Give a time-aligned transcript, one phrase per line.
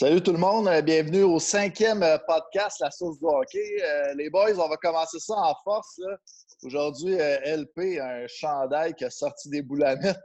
[0.00, 3.58] Salut tout le monde, euh, bienvenue au cinquième euh, podcast La Source du hockey.
[3.84, 5.98] Euh, les boys, on va commencer ça en force.
[5.98, 6.16] là.
[6.64, 10.16] Aujourd'hui, euh, LP, un chandail qui a sorti des boulamites.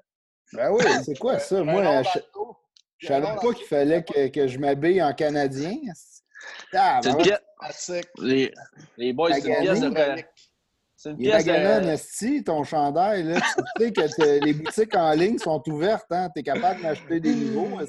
[0.53, 1.57] Ben oui, c'est quoi ça?
[1.57, 2.03] Un Moi, long
[2.99, 5.75] je, savais pas qu'il fallait que, que je m'habille en canadien.
[6.73, 7.39] Ah, C'est une pièce.
[7.59, 8.09] Classique.
[8.19, 8.53] Les,
[8.95, 9.93] les boys, c'est une pièce de.
[10.95, 12.43] C'est une pièce de.
[12.43, 13.23] ton chandail.
[13.23, 13.41] Là.
[13.75, 16.09] tu sais que t'es- les boutiques en ligne sont ouvertes.
[16.11, 16.29] Hein?
[16.33, 17.81] Tu es capable d'acheter des nouveaux.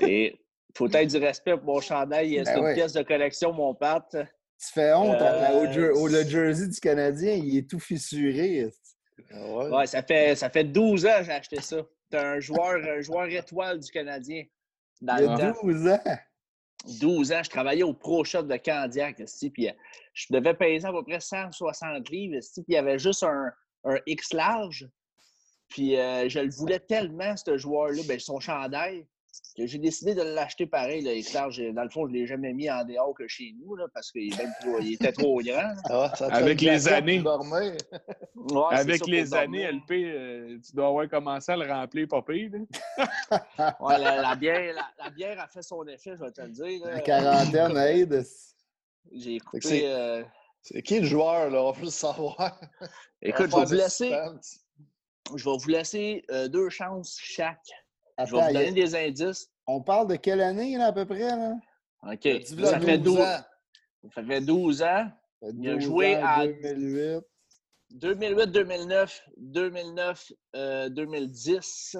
[0.00, 0.40] Et
[0.78, 2.36] faut être du respect pour mon chandail.
[2.44, 2.74] C'est Ben une ouais.
[2.74, 4.04] pièce de collection, mon Pat.
[4.10, 7.32] Tu fais honte Euh, au, le jersey du Canadien.
[7.34, 8.70] Il est tout fissuré.
[9.30, 9.68] ouais.
[9.70, 11.76] Ouais, ça fait, ça fait 12 ans que j'ai acheté ça.
[12.10, 14.44] C'est un joueur, un joueur étoile du Canadien.
[15.00, 15.58] Dans Il y le a temps.
[15.62, 16.00] 12 ans.
[17.00, 19.16] 12 ans, je travaillais au Pro Shop de Candiac,
[19.52, 19.72] puis euh,
[20.14, 23.50] je devais peser à peu près 160 livres, puis il y avait juste un,
[23.84, 24.88] un X large.
[25.68, 29.06] Puis euh, je le voulais tellement, ce joueur-là, ben, son chandail,
[29.56, 31.02] que j'ai décidé de l'acheter pareil,
[31.34, 31.60] large.
[31.72, 34.12] Dans le fond, je ne l'ai jamais mis en dehors que chez nous, là, parce
[34.12, 34.32] qu'il
[34.92, 35.72] était trop grand.
[35.90, 37.22] Ah, ça Avec les années.
[38.34, 42.50] Ouais, Avec les années, LP, euh, tu dois avoir commencé à le remplir pas pire.
[42.52, 42.58] là.
[43.80, 46.48] Ouais, la, la bière, la, la bière a fait son effet, je vais te le
[46.50, 46.86] dire.
[46.86, 46.92] là.
[46.94, 48.24] La quarantaine aide.
[49.12, 50.22] J'ai c'est- euh,
[50.62, 51.62] C'est qui le joueur, là?
[51.62, 52.60] On veut le savoir.
[53.22, 54.10] Écoute, je vais vous laisser.
[55.36, 57.58] Je vais vous laisser euh, deux chances chaque.
[58.26, 59.48] Je vais vous donner des indices.
[59.66, 61.20] on parle de quelle année, là, à peu près?
[61.20, 61.54] Là?
[62.02, 62.28] OK.
[62.46, 63.40] Ça fait 12 12 ans.
[64.14, 64.86] Ça fait 12 ans.
[64.86, 67.24] Ça fait Il a 12 joué ans, à- 2008.
[67.90, 71.96] 2008, 2009, 2009, euh, 2010.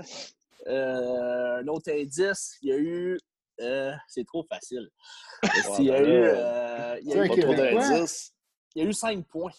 [0.67, 3.19] Euh, un autre indice, il y a eu.
[3.61, 4.89] euh, c'est trop facile.
[5.79, 8.35] il, y a ben eu, euh, il, y a eu, trop d'indices.
[8.75, 9.53] il y a eu 5 points.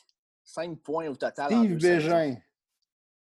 [0.44, 1.48] 5 points au total.
[1.48, 1.78] Steve.
[1.82, 2.38] Bégin.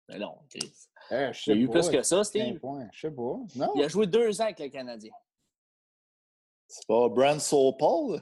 [0.09, 0.73] Mais non, Chris.
[1.11, 2.61] Eh, je il y a eu plus que ça, cinq Steve?
[2.93, 3.23] Je sais pas.
[3.57, 3.73] Non?
[3.75, 5.13] Il a joué deux ans avec le Canadien.
[6.67, 7.41] C'est pas Brand
[7.79, 8.21] Paul?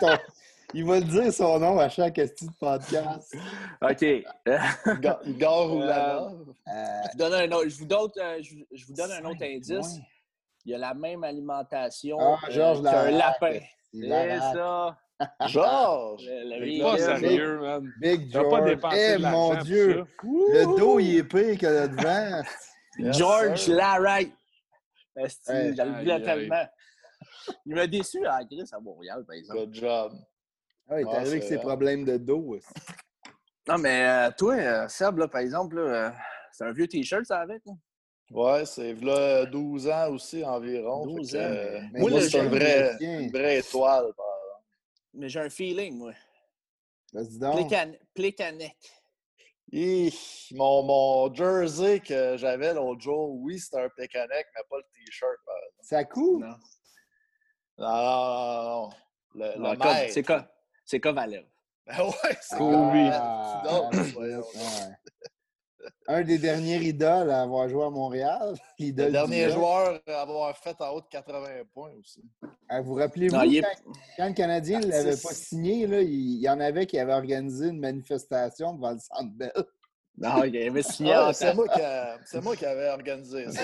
[0.00, 0.08] Ton-
[0.74, 3.34] Il va le dire son nom à chaque esti de podcast.
[3.80, 4.02] OK.
[5.26, 6.32] Igor Roulava.
[6.32, 6.72] Euh,
[7.04, 9.38] Je vous donne un autre, je vous donne, euh, je, je vous donne un autre
[9.38, 9.78] cinq indice.
[9.78, 10.04] points.
[10.64, 13.60] Il a la même alimentation Ah, euh, qu'un lapin.
[13.92, 14.98] Il C'est ça.
[15.46, 16.26] Georges!
[16.26, 16.82] Vegan.
[16.82, 17.92] Pas Big- sérieux, man.
[18.00, 18.64] Big T'as pas George.
[18.70, 20.04] dépensé Eh, mon Dieu.
[20.22, 22.42] Le dos, il est pire que le devant.
[22.98, 23.78] Yes, George sir.
[25.18, 26.22] Esti, Hey, je le voulais aïe, aïe.
[26.22, 26.66] tellement.
[27.64, 29.60] Il m'a déçu à Chris à Montréal, par exemple.
[29.60, 30.12] Good job.
[30.88, 32.56] Ah, il est Ah, arrivé avec c'est ses problèmes de dos.
[32.56, 32.66] aussi.
[33.68, 36.08] Non, mais euh, toi, euh, Seb, là, par exemple, euh,
[36.52, 37.62] c'est un vieux T-shirt, ça, avec?
[37.66, 37.72] là?
[38.30, 41.04] Ouais, c'est là 12 ans aussi environ.
[41.04, 41.42] 12 Fait que,
[41.84, 44.04] ans, mais- moi, c'est une vraie, une vraie étoile.
[44.16, 44.26] par
[45.16, 46.12] Mais j'ai un feeling, moi.
[47.12, 47.54] Vas-y donc.
[47.56, 48.76] Plécan- Plécanec.
[49.72, 50.14] Hi,
[50.52, 55.38] mon, mon jersey que j'avais l'autre jour, oui, c'était un Pécanec, mais pas le t-shirt.
[55.80, 56.44] Ça coule?
[56.46, 56.56] Non.
[57.78, 58.90] Non, non, non.
[59.34, 60.12] Le, le Non, Cov- maître.
[60.14, 60.48] C'est quoi?
[60.84, 61.46] C'est Kovalev.
[61.86, 63.10] Ben ouais, c'est Kobe.
[63.12, 65.05] Ah, ah, ouais.
[66.08, 68.54] Un des derniers idoles à avoir joué à Montréal.
[68.78, 72.22] Le dernier joueur à avoir fait en haut de 80 points aussi.
[72.68, 75.28] Ah, vous rappelez-vous, est- quand, quand le Canadien ne l'avait Artiste.
[75.28, 78.98] pas signé, là, il, il y en avait qui avaient organisé une manifestation devant le
[78.98, 79.52] Centre Bell.
[80.18, 83.50] Non, il avait signé Ah, en c'est moi, qui a- c'est moi qui avais organisé
[83.50, 83.60] ça.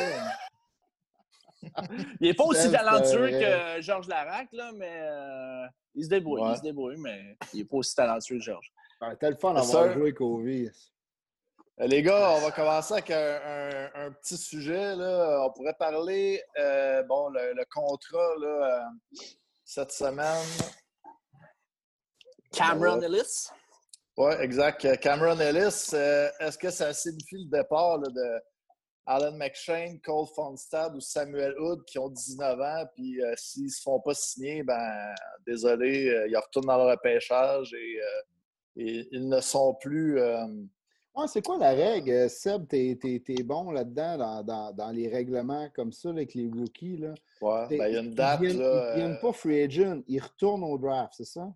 [2.20, 6.40] Il n'est pas aussi talentueux que Georges Larac, là, mais euh, il se débrouille.
[6.42, 6.50] Ouais.
[6.52, 8.72] Il se débrouille, mais il n'est pas aussi talentueux que Georges.
[9.00, 10.12] Ah, C'était le fun d'avoir joué.
[11.80, 14.94] Euh, Les gars, on va commencer avec un, un- un petit sujet.
[14.96, 15.44] Là.
[15.46, 19.20] On pourrait parler, euh, bon, le, le contrat là, euh,
[19.64, 20.46] cette semaine.
[22.52, 23.00] Cameron.
[23.00, 23.48] Ellis.
[24.18, 24.98] Oui, exact.
[25.00, 25.94] Cameron Ellis,
[26.40, 28.42] est-ce que ça signifie le départ là, de
[29.06, 33.80] Alan McShane, Cole Fonstad ou Samuel Hood qui ont 19 ans, puis s'ils ne se
[33.82, 35.14] font pas signer, ben
[35.46, 37.98] désolé, ils retournent dans le repêchage et,
[38.76, 40.20] et ils ne sont plus.
[41.26, 42.10] C'est quoi la règle?
[42.10, 46.34] Euh, Seb, t'es es, bon là-dedans, dans, dans- dans les règlements comme ça, là, avec
[46.34, 46.96] les rookies.
[46.96, 47.14] Là?
[47.40, 48.40] ouais, ben, il y a une ils date.
[48.40, 51.48] là, Ils ne deviennent euh, pas free agent, ils retournent au draft, c'est ça?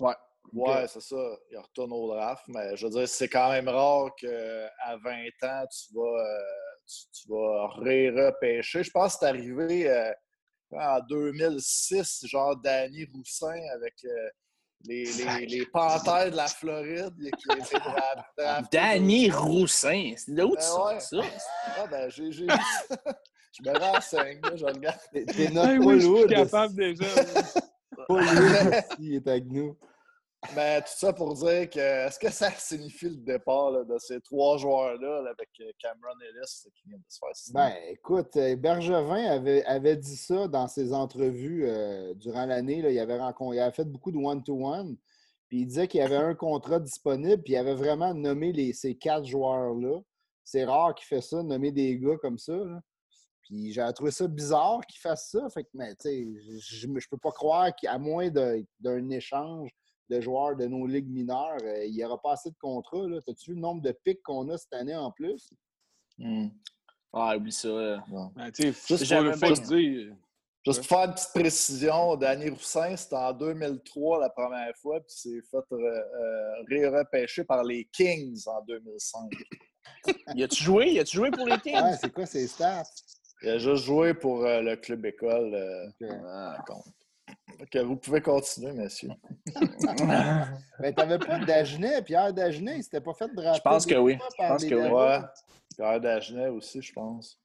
[0.00, 0.14] Ouais.
[0.52, 1.38] Ouais, c'est ça.
[1.50, 5.64] Il retourne au draft, mais je veux dire, c'est quand même rare qu'à 20 ans,
[5.70, 6.38] tu vas, euh,
[6.86, 8.82] tu, tu vas ré-repêcher.
[8.82, 10.12] Je pense que c'est arrivé
[10.72, 13.94] en 2006, genre Danny Roussin avec
[14.84, 17.12] les, les, les Panthères de la Floride.
[18.72, 20.12] Danny Roussin.
[20.16, 21.00] C'est de où tu Ben sors ouais.
[21.00, 21.20] ça?
[21.78, 22.46] Ah, ben, j'ai j'ai.
[23.52, 24.98] Je me renseigne, là, je regarde.
[25.12, 27.04] T'es notre Hey, oui, je suis capable déjà.
[28.06, 28.24] Paul
[29.00, 29.76] il est avec nous.
[30.56, 34.56] Mais tout ça pour dire que est-ce que ça signifie le départ de ces trois
[34.56, 37.54] joueurs-là là, avec euh, Cameron Ellis qui vient de se faire signer?
[37.54, 42.78] Ben, écoute, euh, Bergevin avait, avait dit ça dans ses entrevues euh, durant l'année.
[42.78, 44.96] Il avait, il fait beaucoup de one-to-one.
[45.48, 48.72] Puis il disait qu'il y avait un contrat disponible, puis il avait vraiment nommé les,
[48.72, 50.00] ces quatre joueurs-là.
[50.44, 52.56] C'est rare qu'il fait ça, nommer des gars comme ça.
[53.42, 55.48] Puis j'avais trouvé ça bizarre qu'il fasse ça.
[55.50, 59.70] Fait que, mais je ne peux pas croire qu'à moins d'un échange
[60.10, 63.06] de joueurs de nos ligues mineures, euh, il n'y aura pas assez de contrats.
[63.06, 63.20] là.
[63.24, 65.50] T'as-tu vu le nombre de pics qu'on a cette année en plus?
[67.12, 67.68] Ah, oublie ça.
[67.68, 67.98] euh.
[68.36, 68.90] Ben, Juste
[69.22, 69.66] le pour- faut le
[70.06, 70.16] dire.
[70.66, 75.08] Juste pour faire une petite précision, Danny Roussin, c'était en 2003 la première fois, puis
[75.16, 79.30] c'est fait euh, euh, ré-repêcher par les Kings en 2005.
[80.34, 80.90] Y a-tu joué?
[80.92, 81.74] Y a-tu joué pour les Kings?
[81.82, 82.82] Ouais, c'est quoi ces stats?
[83.42, 85.54] Il a juste joué pour euh, le club école.
[85.54, 86.08] euh, Ok.
[86.26, 86.62] Ah.
[87.60, 89.10] Ok, vous pouvez continuer, messieurs.
[90.80, 93.58] Ben, t'avais pas Dagenet, Pierre Dagenet, il s'était pas fait drafter.
[93.58, 94.18] Je pense que oui.
[94.18, 94.88] Je pense que oui.
[94.88, 95.18] Ouais.
[95.76, 97.38] Pierre Dagenet aussi, je pense.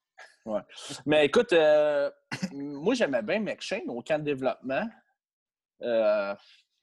[1.05, 2.09] Mais écoute, euh,
[2.53, 4.87] moi, j'aimais bien McShane au camp de développement.
[5.81, 6.35] Euh,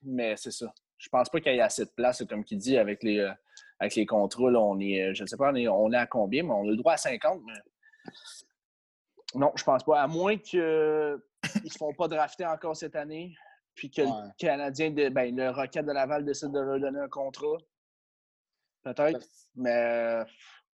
[0.03, 0.73] mais c'est ça.
[0.99, 3.33] Je pense pas qu'il y ait assez de place, comme il dit, avec les, euh,
[3.79, 4.51] avec les contrats.
[4.51, 6.53] là, on est, euh, je ne sais pas, on est, on est à combien, mais
[6.53, 7.41] on a le droit à 50.
[7.45, 8.11] Mais...
[9.35, 10.03] Non, je pense pas.
[10.03, 10.37] À moins
[11.51, 13.35] qu'ils ne se font pas drafter encore cette année,
[13.75, 14.09] puis que Ouais.
[14.09, 17.57] le Canadien, de, ben, le Rocket de Laval décide de leur donner un contrat.
[18.83, 19.27] Peut-être.
[19.55, 20.25] Mais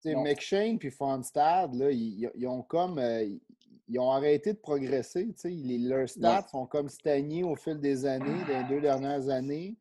[0.02, 0.14] Tu.
[0.16, 2.98] McShane puis Fonstad, là, ils, ils ont comme.
[2.98, 3.40] euh, ils-
[3.88, 5.26] ils ont arrêté de progresser.
[5.28, 5.50] tu sais.
[5.50, 9.76] Les- leurs stats sont comme stagnés au fil des années, des deux dernières années.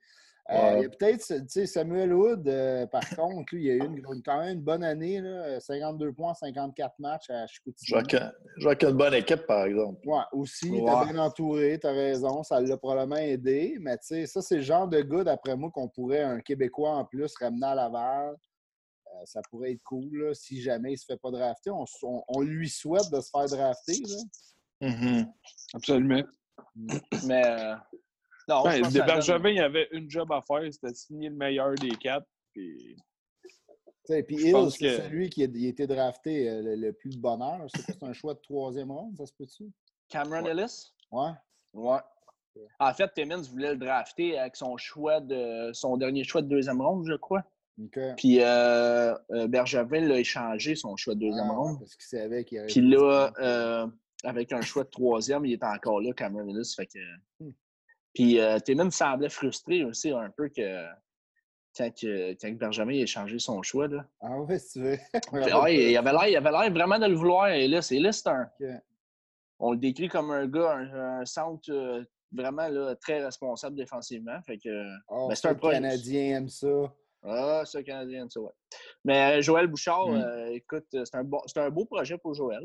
[0.51, 0.73] Euh.
[0.77, 3.85] Il y a peut-être, tu sais, Samuel Wood, euh, par contre, lui, il a eu
[3.87, 7.87] une, une- quand même une bonne année, là, 52 points, 54 matchs à Chicoutimi.
[7.87, 8.17] Je vois que-
[8.57, 10.05] je vois qu'il y a une bonne équipe, par exemple.
[10.05, 10.83] Ouais, aussi, Ouais.
[10.85, 13.77] t'as bien entouré, t'as raison, ça l'a probablement aidé.
[13.79, 16.91] Mais tu sais, ça, c'est le genre de gars, d'après moi, qu'on pourrait, un Québécois
[16.97, 18.35] en plus, ramener à Laval.
[18.35, 21.69] Euh, ça pourrait être cool, là, si jamais il se fait pas drafter.
[21.69, 23.93] On, s- on- on lui souhaite de se faire drafter.
[24.81, 24.89] Là.
[24.89, 25.31] Mhm.
[25.73, 26.23] Absolument.
[27.25, 27.75] mais euh,
[28.47, 31.73] non, Ben, de Bergevin, il y avait une job à faire, c'était signer le meilleur
[31.75, 32.27] des quatre.
[32.53, 32.95] Puis...
[34.05, 37.15] Puis Hill, c'est que- celui qui a, il a été drafté euh, le, le plus
[37.15, 37.61] de bonheur.
[37.73, 39.71] C'est quoi, c'est un choix de troisième ronde, ça se peut-tu?
[40.09, 40.91] Cameron Ellis?
[41.11, 41.31] Ouais.
[41.73, 41.99] Ouais.
[42.79, 46.81] En fait, Timmins voulait le drafter avec son choix de son dernier choix de deuxième
[46.81, 47.43] ronde, je crois.
[47.81, 47.97] OK.
[48.17, 51.79] Puis euh, euh, Bergevin l'a échangé son choix de deuxième Ah, ronde.
[51.79, 52.67] parce qu'il savait qu'il y avait.
[52.67, 53.87] Puis là, euh,
[54.23, 56.73] avec un choix de troisième, il est encore là, Cameron Ellis.
[56.75, 56.99] Fait que...
[57.39, 57.51] Hmm.
[58.13, 60.85] Puis euh, Timmins semblait frustré aussi un peu que
[61.75, 63.87] quand, que, quand Bergevin a échangé son choix.
[63.87, 64.05] Là.
[64.21, 64.97] Ah tu veux.
[65.31, 67.49] Puis, ouais, il avait l'air il avait l'air vraiment de le vouloir.
[67.49, 68.49] Et là, c'est c'est un.
[69.59, 74.39] On le décrit comme un gars, un, un centre euh, vraiment là, très responsable défensivement.
[74.45, 74.69] Fait que.
[75.09, 75.55] Ben, c'est un.
[75.55, 76.93] Canadien aime ça.
[77.25, 78.51] Ah, c'est un Canadien, ça, ouais.
[79.05, 80.15] Mais euh, Joël Bouchard, Mm.
[80.15, 82.63] euh, écoute, c'est un, bon, c'est un beau projet pour Joël.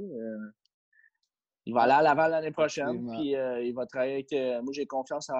[1.69, 4.33] Euh, il va aller à Laval l'année prochaine, puis euh, il va travailler avec.
[4.33, 5.35] euh, moi, j'ai confiance en,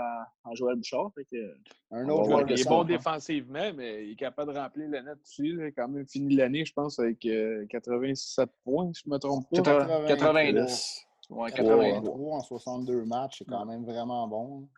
[0.51, 1.11] en Joël Bouchard.
[1.15, 1.37] Fait que,
[1.91, 5.01] Un autre joueur que il est bon défensivement, mais il est capable de remplir le
[5.01, 5.47] net aussi.
[5.49, 9.15] Il a quand même fini l'année, je pense, avec euh, 87 points, si je ne
[9.15, 9.57] me trompe pas.
[9.63, 10.61] 80, 82.
[10.61, 11.05] Yes.
[11.31, 11.51] Ouais, Ouais.
[11.53, 11.83] 82.
[12.09, 14.69] 83 en 62 matchs, c'est quand même vraiment bon.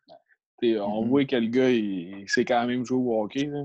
[0.62, 1.08] Et on Mhm.
[1.08, 3.44] voit que le gars, il, il sait quand même jouer au hockey.
[3.47, 3.64] là.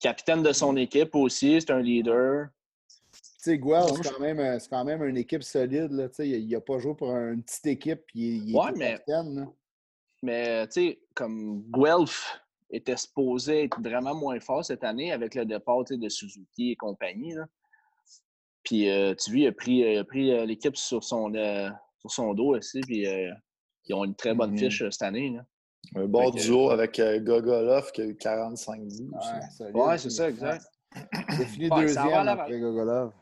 [0.00, 2.48] Capitaine de son équipe aussi, c'est un leader.
[3.44, 5.92] Tu sais, Guelph, Non, c'est quand, même, euh, c'est quand même une équipe solide.
[5.92, 8.78] Là, tu sais, il n'a pas joué pour une petite équipe, il, il Ouais, était
[8.78, 9.34] mais- capitaine.
[9.34, 9.46] là.
[10.22, 15.44] Mais, tu sais, comme Guelph était supposé être vraiment moins fort cette année avec le
[15.44, 17.34] départ de Suzuki et compagnie.
[17.34, 17.44] là.
[18.62, 21.68] Puis, euh, tu vois, il a pris, il a pris euh, l'équipe sur son, euh,
[22.00, 22.80] sur son dos aussi.
[22.80, 23.30] Puis, euh,
[23.84, 24.58] ils ont une très bonne Mhm.
[24.58, 25.30] fiche cette année.
[25.36, 25.44] là.
[25.96, 28.86] Un bon que- duo avec euh, Gogolov qui a eu 45 buts.
[28.86, 29.02] aussi.
[29.12, 29.76] Ouais, solide.
[29.76, 30.64] Ouais, c'est ça, exact.
[30.96, 33.12] Il a fini Ouais, deuxième après Gogolov.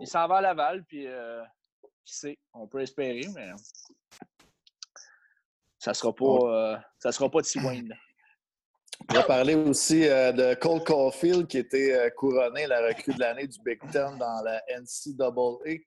[0.00, 1.42] Il s'en va à Laval, puis euh,
[2.04, 3.50] qui sait, on peut espérer, mais
[5.78, 7.94] ça sera pas, euh, ça sera pas de Wayne.
[9.10, 13.20] On va parler aussi euh, de Cole Caulfield qui était euh, couronné la recrue de
[13.20, 15.80] l'année du Big Ten dans la NCAA.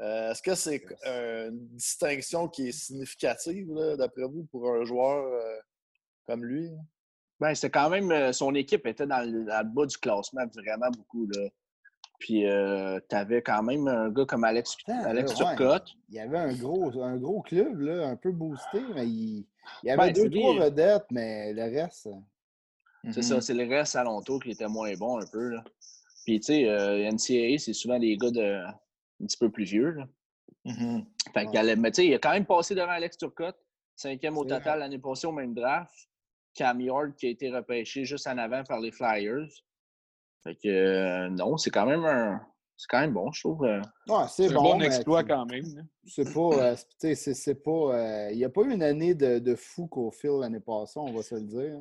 [0.00, 5.60] Euh, Est-ce que c'est une distinction qui est significative, d'après vous, pour un joueur euh,
[6.26, 6.70] comme lui?
[7.38, 8.32] Ben, c'était quand même.
[8.32, 11.26] son équipe était dans le, dans le bas du classement vraiment beaucoup.
[11.26, 11.48] Là.
[12.24, 12.44] Puis,
[13.08, 15.56] tu avais quand même un gars comme Alex, Putain, Alex là, ouais.
[15.56, 15.88] Turcotte.
[16.08, 19.44] Il y avait un gros, un gros club, là, un peu boosté, mais il,
[19.82, 22.08] il y avait Ben, deux, trois vedettes, mais le reste.
[23.10, 23.22] C'est Mhm.
[23.22, 25.48] ça, c'est le reste alentour qui était moins bon un peu.
[25.48, 25.64] Là.
[26.24, 29.90] Puis, tu sais, euh, NCAA, c'est souvent des gars de, un petit peu plus vieux.
[29.90, 30.06] Là.
[30.64, 31.04] Mhm.
[31.34, 31.46] Fait Ouais.
[31.48, 33.58] qu'il allait- mais tu sais, il a quand même passé devant Alex Turcotte,
[33.96, 35.92] cinquième au total l'année passée au même draft.
[36.54, 39.48] Cam York qui a été repêché juste en avant par les Flyers.
[40.44, 42.40] Fait que euh, non, c'est quand même un.
[42.76, 43.64] C'est quand même bon, je trouve.
[43.64, 43.80] euh.
[44.08, 44.60] Ouais, c'est bon.
[44.60, 45.64] un bon exploit quand même.
[45.76, 45.82] là.
[46.06, 46.40] C'est pas.
[46.40, 47.70] euh, c'est- tu sais, c'est- c'est pas.
[47.70, 50.98] euh, Il n'y a pas eu une année de, de fou qu'au fil l'année passée,
[50.98, 51.80] on va se le dire.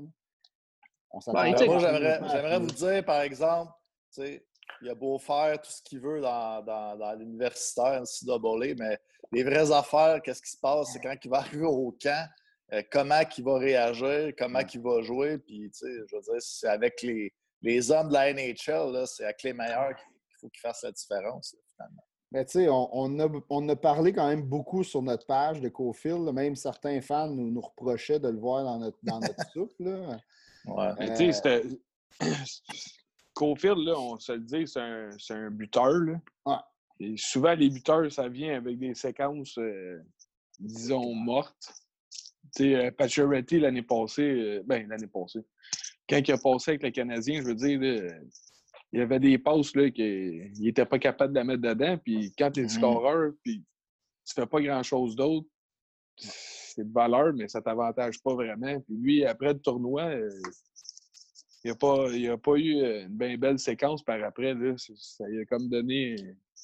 [1.10, 3.72] On s'attendait Ben, moi, j'aimerais, vous dire, par exemple,
[4.14, 4.46] tu sais,
[4.82, 9.00] il a beau faire tout ce qu'il veut dans, dans, dans l'universitaire, NCAA, mais
[9.32, 12.28] les vraies affaires, qu'est-ce qui se passe, c'est quand il va arriver au camp,
[12.74, 16.36] euh, comment il va réagir, comment il va jouer, puis, tu sais, je veux dire,
[16.40, 20.50] c'est avec les, les hommes de la NHL, là, c'est avec les meilleurs qu'il faut
[20.50, 22.04] qu'ils fassent la différence, là, finalement.
[22.34, 25.60] Mais tu sais, on, on a, on a parlé quand même beaucoup sur notre page
[25.60, 26.32] de Cofield.
[26.34, 29.74] Même certains fans nous, nous reprochaient de le voir dans notre, dans notre soupe.
[29.80, 30.18] Là.
[30.66, 30.94] Ouais.
[30.98, 31.64] Mais Euh, tu sais, c'était-
[33.34, 35.92] Caulfield, là, on se le dit, c'est un, c'est un buteur.
[35.94, 36.22] Là.
[36.46, 36.56] Ouais.
[37.00, 40.00] Et souvent, les buteurs, ça vient avec des séquences, euh,
[40.60, 41.74] disons, mortes.
[42.56, 45.40] Tu sais, euh, l'année passée, euh, ben, l'année passée,
[46.12, 48.14] quand il a passé avec le Canadien, je veux dire, là,
[48.92, 51.98] il y avait des passes qu'il n'était pas capable de la mettre dedans.
[51.98, 52.70] Puis quand tu es Mhm.
[52.70, 53.64] scoreur, puis
[54.28, 55.48] tu fais pas grand-chose d'autre,
[56.18, 58.80] c'est de valeur, mais ça t'avantage pas vraiment.
[58.82, 60.30] Puis lui, après le tournoi, euh,
[61.64, 64.54] il n'a pas, il a pas eu euh, une bien belle séquence par après.
[64.54, 64.78] Là.
[64.78, 66.16] Ça, ça lui a comme donné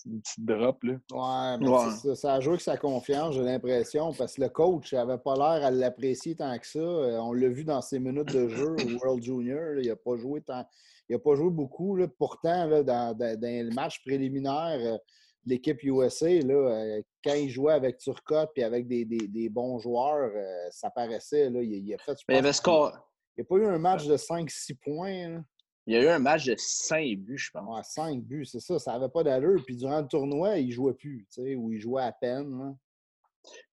[0.06, 0.84] une petite drop.
[0.84, 0.94] Là.
[1.12, 1.92] Ouais, mais Ouais.
[2.04, 5.34] ça, ça a joué avec sa confiance, j'ai l'impression, parce que le coach n'avait pas
[5.36, 6.80] l'air à l'apprécier tant que ça.
[6.80, 9.74] Euh, On l'a vu dans ses minutes de jeu au World Junior.
[9.76, 10.66] là, il n'a pas joué tant.
[11.10, 11.96] Il a pas joué beaucoup.
[11.96, 12.08] là.
[12.18, 14.98] Pourtant, là, dans, dans- dans le match préliminaire euh,
[15.46, 19.50] de l'équipe USA, là, euh, quand il jouait avec Turcotte et avec des, des- des
[19.50, 21.50] bons joueurs, euh, ça paraissait.
[21.50, 22.92] Là, il, il a fait, je il y avait pense, score.
[23.38, 25.42] il n'y a pas eu un match de 5-6 points.
[25.88, 27.66] Il y a eu un match de 5 buts, je pense.
[27.66, 28.78] Ouais, 5 buts, c'est ça.
[28.78, 29.64] Ça n'avait pas d'allure.
[29.66, 32.60] Puis durant le tournoi, il ne jouait plus, tu sais, ou il jouait à peine.
[32.60, 32.76] là.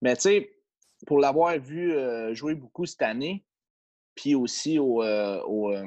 [0.01, 0.51] Mais tu sais,
[1.09, 3.45] pour l'avoir vu euh, jouer beaucoup cette année,
[4.15, 5.87] puis aussi au, euh, au, euh,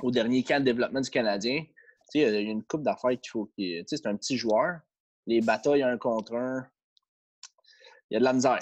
[0.00, 1.64] au dernier camp de développement du Canadien,
[2.12, 4.78] tu sais, il y a une coupe d'affaires qu'il faut sais, c'est un petit joueur.
[5.26, 6.64] Les batailles un contre un,
[8.10, 8.60] il y a de la misère.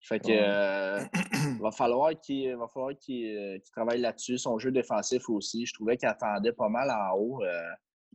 [0.00, 0.98] Fait que euh,
[1.60, 4.38] va falloir qu'il va falloir qu'il euh, qu'il travaille là-dessus.
[4.38, 5.66] Son jeu défensif aussi.
[5.66, 7.60] Je trouvais qu'il attendait pas mal en haut euh,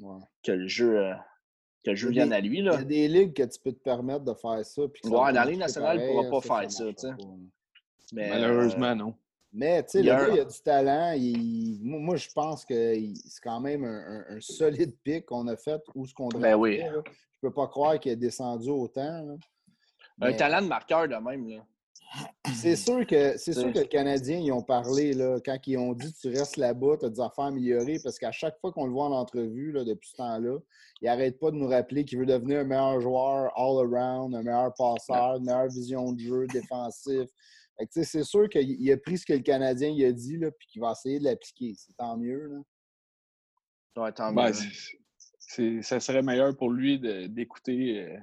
[0.01, 0.21] Ouais.
[0.43, 1.13] que le jeu, euh,
[1.83, 2.57] que le jeu vienne à lui.
[2.59, 2.77] Il y Là.
[2.79, 4.81] a des ligues que tu peux te permettre de faire ça.
[4.91, 7.23] puis Ouais, dans la Ligue nationale, il pareil, pourra pas ça, faire ça, pas.
[8.11, 9.13] Mais, Malheureusement, non.
[9.51, 11.11] Mais, tu sais, Il y le a gars, il a du talent.
[11.15, 15.55] il- Moi, je pense que c'est quand même un, un- un solide pic qu'on a
[15.55, 16.77] fait ou ce qu'on Ben draftait, oui.
[16.79, 17.01] là.
[17.05, 19.21] Je peux pas croire qu'il a descendu autant.
[19.25, 19.33] là.
[20.21, 21.47] Un Mais talent de marqueur de même.
[21.47, 21.63] Là.
[22.55, 25.93] C'est sûr que c'est sûr que les Canadiens ils ont parlé là, quand ils ont
[25.93, 28.91] dit tu restes là-bas, tu as des affaires améliorées parce qu'à chaque fois qu'on le
[28.91, 30.59] voit en entrevue là, depuis ce temps-là,
[31.01, 34.73] il n'arrête pas de nous rappeler qu'il veut devenir un meilleur joueur all-around, un meilleur
[34.75, 37.29] passeur, une meilleure vision de jeu défensif.
[37.89, 40.67] C'est sûr qu'il il a pris ce que le Canadien il a dit là, puis
[40.67, 41.73] qu'il va essayer de l'appliquer.
[41.75, 42.47] C'est tant mieux.
[43.95, 44.03] Là.
[44.03, 44.53] Ouais, tant Ben, mieux.
[45.39, 48.17] c'est- ça serait meilleur pour lui de- d'écouter.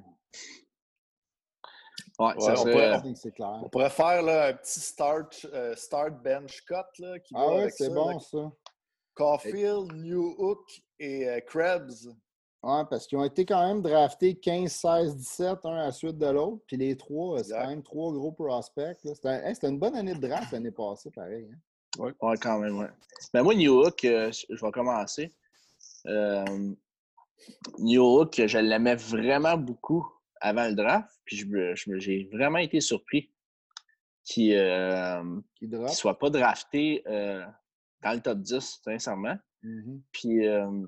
[2.21, 3.61] Euh, Ouais, ça Ouais, on serait- pourrait- C'est clair.
[3.64, 7.88] On faire là, un petit start, euh, start bench cut là, qui Ah avec c'est
[7.90, 8.19] bon là.
[8.21, 8.52] ça.
[9.14, 10.66] Caulfield, New Hook
[10.99, 12.09] et euh, Krebs.
[12.62, 16.19] Ouais, parce qu'ils ont été quand même draftés 15, 16, 17, un à la suite
[16.19, 16.62] de l'autre.
[16.66, 17.62] Puis les trois, c'est Exact.
[17.62, 18.99] quand même trois gros prospects.
[19.04, 19.14] là.
[19.14, 21.49] C'était un- hey, c'était une bonne année de draft l'année passée, pareil.
[21.52, 22.12] hein.
[22.21, 22.87] Ouais, quand même, ouais.
[23.35, 25.33] Ben moi, New Hook, euh, je vais commencer.
[26.07, 26.45] Euh,
[27.78, 30.07] New Hook, je l'aimais vraiment beaucoup
[30.40, 31.09] avant le draft.
[31.25, 31.44] Puis
[31.99, 33.32] j'ai vraiment été surpris
[34.25, 35.88] qu'il ne drop.
[35.90, 37.44] soit pas drafté euh,
[38.02, 39.37] dans le top 10, sincèrement.
[39.62, 40.02] Mhm.
[40.12, 40.87] Puis euh,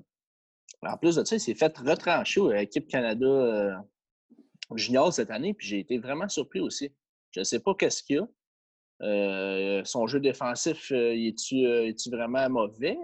[0.81, 3.75] en plus de ça, il s'est fait retrancher à l'équipe Canada euh,
[4.75, 5.53] junior cette année.
[5.53, 6.93] Puis j'ai été vraiment surpris aussi.
[7.31, 8.27] Je ne sais pas qu'est-ce qu'il y a.
[9.01, 12.97] Euh, son jeu défensif, euh, est-tu euh, est-tu vraiment mauvais?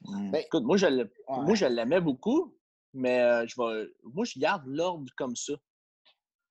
[0.00, 1.70] Ben, Écoute, moi, je ouais.
[1.70, 2.56] l'aimais beaucoup,
[2.94, 5.54] mais euh, je vais, moi, je garde l'ordre comme ça.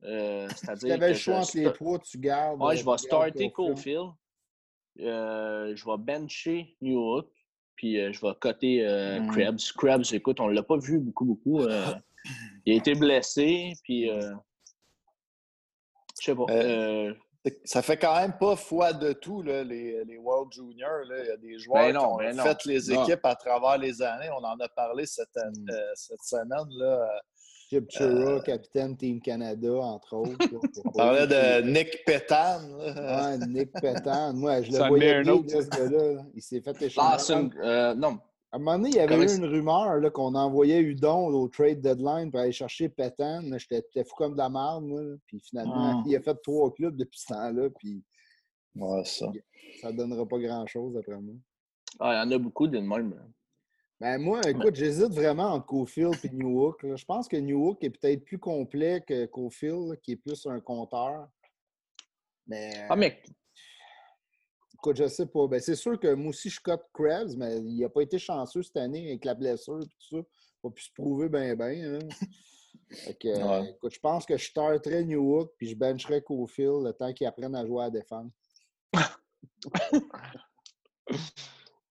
[0.04, 2.62] Euh, Si tu avais le choix entre les trois, tu gardes.
[2.62, 3.52] Ouais, euh, je vais starter.
[3.52, 4.12] Cofield.
[5.00, 7.30] Euh, je vais bencher New Hook.
[7.76, 9.32] Puis euh, je vais coter euh, Mm.
[9.32, 9.72] Krebs.
[9.76, 11.62] Krebs, écoute, on ne l'a pas vu beaucoup, beaucoup.
[11.62, 11.94] euh,
[12.66, 13.74] il a été blessé.
[13.84, 14.34] Puis, euh,
[16.20, 16.46] je sais pas.
[16.50, 17.14] Euh,
[17.48, 21.04] euh, Ça fait quand même pas foi de tout, là, les, les World Juniors.
[21.10, 22.44] Il y a des joueurs Ben non, qui ont ben non.
[22.44, 23.04] fait les Non.
[23.04, 24.30] équipes à travers les années.
[24.32, 25.70] On en a parlé cette, Mm.
[25.70, 26.70] euh, cette semaine.
[26.70, 27.22] Là.
[27.80, 30.38] Chip Chura, capitaine Team Canada, entre autres.
[30.86, 32.60] On parlait de Nick Pétan.
[32.78, 33.38] là.
[33.38, 34.34] Ouais, Nick Pétan.
[34.34, 36.14] Moi, je le voyais bien, là, ce gars-là.
[36.14, 36.26] là.
[36.34, 37.10] Il s'est fait échanger.
[37.10, 38.18] Larson, euh, non.
[38.52, 41.28] À un moment donné, il y avait Comment eu une rumeur là, qu'on envoyait Udon
[41.28, 43.42] au trade deadline pour aller chercher Pétan.
[43.58, 45.02] J'étais fou comme de la merde, moi.
[45.02, 45.16] là.
[45.28, 46.04] Puis finalement, Ah.
[46.08, 47.70] il a fait trois clubs depuis ce temps-là.
[47.78, 48.02] Puis
[48.76, 49.28] Ouais, ça.
[49.82, 51.36] Ça ne donnera pas grand-chose, après moi.
[52.00, 53.14] Ah, il y en a beaucoup de même.
[54.02, 56.84] Ben moi, écoute, j'hésite vraiment entre Cofield et Newhook.
[56.84, 56.96] là.
[56.98, 61.30] Je pense que Newhook est peut-être plus complet que Cofield, qui est plus un compteur.
[62.46, 63.22] Mais, Ah, mais
[64.74, 65.48] écoute, je sais pas.
[65.48, 68.64] Ben, c'est sûr que moi aussi, je cote Krebs, mais il n'a pas été chanceux
[68.64, 70.18] cette année avec la blessure et tout ça.
[70.18, 70.26] Il n'a
[70.64, 71.94] pas pu se prouver bien, bien.
[71.94, 72.00] Euh,
[73.26, 73.70] Ouais.
[73.72, 77.56] écoute, je pense que je starterais Newhook puis je bencherais Cofield le temps qu'il apprenne
[77.56, 78.32] à jouer à la défense.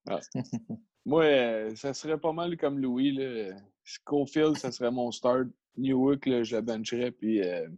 [1.06, 3.12] Moi, euh, ça serait pas mal comme Louis.
[3.12, 3.56] Là.
[3.82, 5.49] Schofield, ça serait mon start.
[5.76, 7.11] Newhook, là, je le bencherais.
[7.11, 7.68] Puis euh,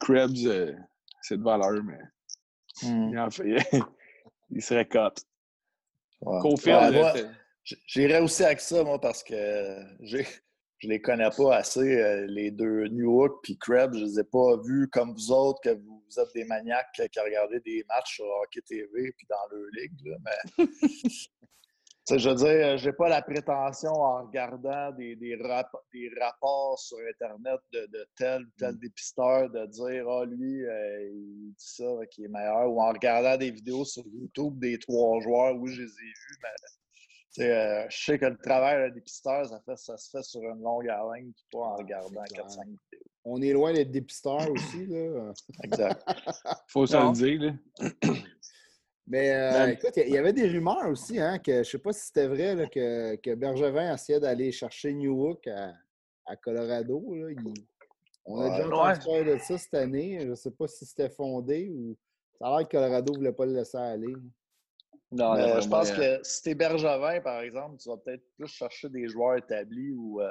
[0.00, 0.72] Krebs, euh,
[1.22, 1.98] c'est de valeur, mais
[2.82, 3.10] Hmm.
[3.12, 3.44] il, en fait,
[4.50, 4.98] il serait cut.
[6.22, 6.40] Ouais.
[6.42, 7.24] Cofield, Ouais,
[7.86, 9.34] J'irais aussi avec ça, moi, parce que
[10.00, 10.26] j'ai-
[10.78, 13.94] je les connais pas assez, les deux Newhook puis Krebs.
[13.94, 17.20] Je les ai pas vus comme vous autres, que vous, vous êtes des maniaques qui
[17.20, 20.06] regardez des matchs sur Hockey TV puis dans leur ligue.
[20.06, 20.66] là, mais
[22.10, 26.98] Je veux dire, j'ai pas la prétention en regardant des, des, rap- des rapports sur
[26.98, 28.50] Internet de, de tel ou Mm.
[28.58, 32.88] tel dépisteur de dire Ah, lui, euh, il dit ça, qui est meilleur, ou en
[32.92, 36.48] regardant des vidéos sur YouTube des trois joueurs, oui, je les ai vus, mais
[37.36, 40.22] tu sais, euh, je sais que le travail d'un dépisteur, ça, fait, ça se fait
[40.22, 42.46] sur une longue haleine, puis pas en regardant c'est clair.
[42.46, 43.02] 4-5 vidéos.
[43.24, 44.86] On est loin d'être dépisteur aussi.
[44.86, 45.32] Là.
[45.62, 46.02] Exact.
[46.68, 47.40] faut se le dire.
[47.80, 48.12] Là.
[49.06, 51.92] Mais euh, Ben- écoute, il y avait des rumeurs aussi, hein, que je sais pas
[51.92, 55.72] si c'était vrai là, que, que Bergevin essayait d'aller chercher Newhook à,
[56.26, 57.14] à Colorado.
[57.14, 57.30] là.
[57.30, 57.54] Il-
[58.26, 58.56] on a Ouais.
[58.56, 60.18] déjà entendu parler de ça cette année.
[60.22, 61.94] Je ne sais pas si c'était fondé ou.
[62.38, 64.14] Ça a l'air que Colorado ne voulait pas le laisser aller.
[65.12, 68.48] non, Mais je pense euh, que si t'es Bergevin, par exemple, tu vas peut-être plus
[68.48, 70.28] chercher des joueurs établis ou euh,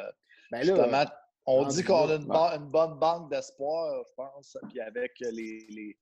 [0.51, 1.03] Ben là, Justement,
[1.45, 4.57] on dit qu'on a une, ba- une bonne banque d'espoir, je pense.
[4.69, 5.97] Puis avec les, les,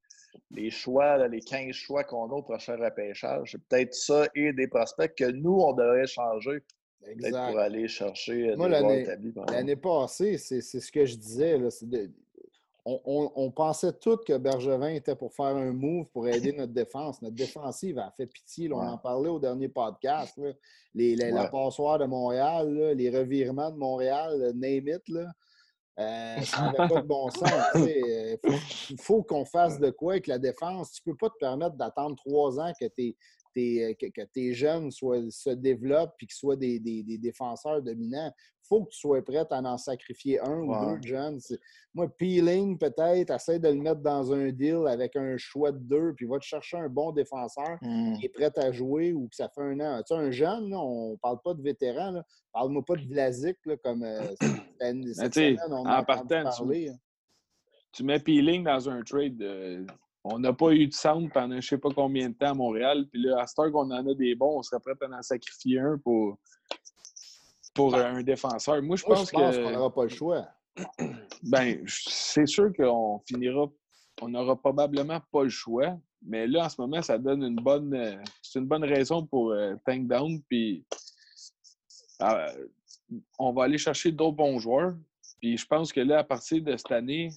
[0.51, 4.53] les choix, là, les 15 choix qu'on a au prochain repêchage, c'est peut-être ça et
[4.53, 6.63] des prospects que nous, on devrait changer
[7.05, 7.51] exact.
[7.51, 9.75] pour aller chercher euh, Moi, des l'année- établis.
[9.77, 11.57] passée, c'est c'est ce que je disais.
[11.57, 12.11] là, de-
[12.83, 16.73] on, on- on pensait tous que Bergevin était pour faire un move pour aider notre
[16.73, 17.21] défense.
[17.21, 18.67] Notre défensive a fait pitié.
[18.69, 18.87] là, on Ouais.
[18.87, 20.39] en parlait au dernier podcast.
[20.95, 25.07] Les, La passoire de Montréal, les revirements de Montréal, euh, name it.
[25.09, 25.31] Là.
[26.01, 27.51] Euh, ça n'avait pas de bon sens.
[27.75, 28.57] Euh, faut-
[28.89, 30.91] Il faut, qu'on fasse de quoi avec la défense.
[30.93, 33.15] Tu ne peux pas te permettre d'attendre trois ans que tes,
[33.53, 37.17] tes, euh, que, que tes jeunes soient, se développent et qu'ils soient des, des- des
[37.17, 38.31] défenseurs dominants.
[38.71, 41.39] Il faut que tu sois prêt à en sacrifier un ou deux.
[41.39, 41.59] C'est-
[41.93, 46.13] Moi, Peeling, peut-être, essaie de le mettre dans un deal avec un choix de deux,
[46.15, 48.13] puis va te chercher un bon défenseur Hmm.
[48.13, 49.97] qui est prêt à jouer ou que ça fait un an.
[50.07, 52.11] Tu sais, un jeune, là, on ne parle pas de vétéran.
[52.11, 52.23] là.
[52.53, 54.21] Parle-moi pas de Vlasic, là, comme euh,
[55.13, 56.89] cette, semaine, on en partant, tu- parler.
[56.89, 56.97] hein.
[57.91, 59.41] Tu mets Peeling dans un trade.
[59.41, 59.85] euh,
[60.23, 62.53] on n'a pas eu de sound pendant je ne sais pas combien de temps à
[62.53, 63.05] Montréal.
[63.11, 65.21] Puis là, à cette heure qu'on en a des bons, on serait prêt à en
[65.21, 66.37] sacrifier un pour,
[67.73, 68.81] pour euh, un défenseur.
[68.81, 69.63] Moi, je Moi, pense, je pense que.
[69.63, 70.47] qu'on n'aura pas le choix.
[71.43, 73.65] Ben, c'est sûr qu'on finira,
[74.21, 77.93] on n'aura probablement pas le choix, mais là, en ce moment, ça donne une bonne,
[77.95, 80.85] euh, c'est une bonne raison pour euh, tank down, puis
[82.21, 82.67] euh,
[83.39, 84.93] on va aller chercher d'autres bons joueurs,
[85.39, 87.31] puis je pense que là, à partir de cette année,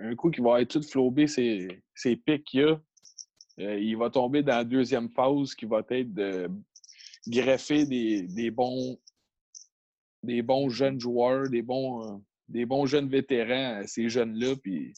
[0.00, 2.80] un coup qui va être tout flobé ses, ses pics qu'il a,
[3.58, 6.48] euh, il va tomber dans la deuxième phase qui va être de
[7.26, 8.98] greffer des, des bons
[10.22, 12.16] des bons jeunes joueurs, des bons, euh,
[12.48, 14.54] des bons jeunes vétérans ces jeunes-là.
[14.62, 14.92] Puis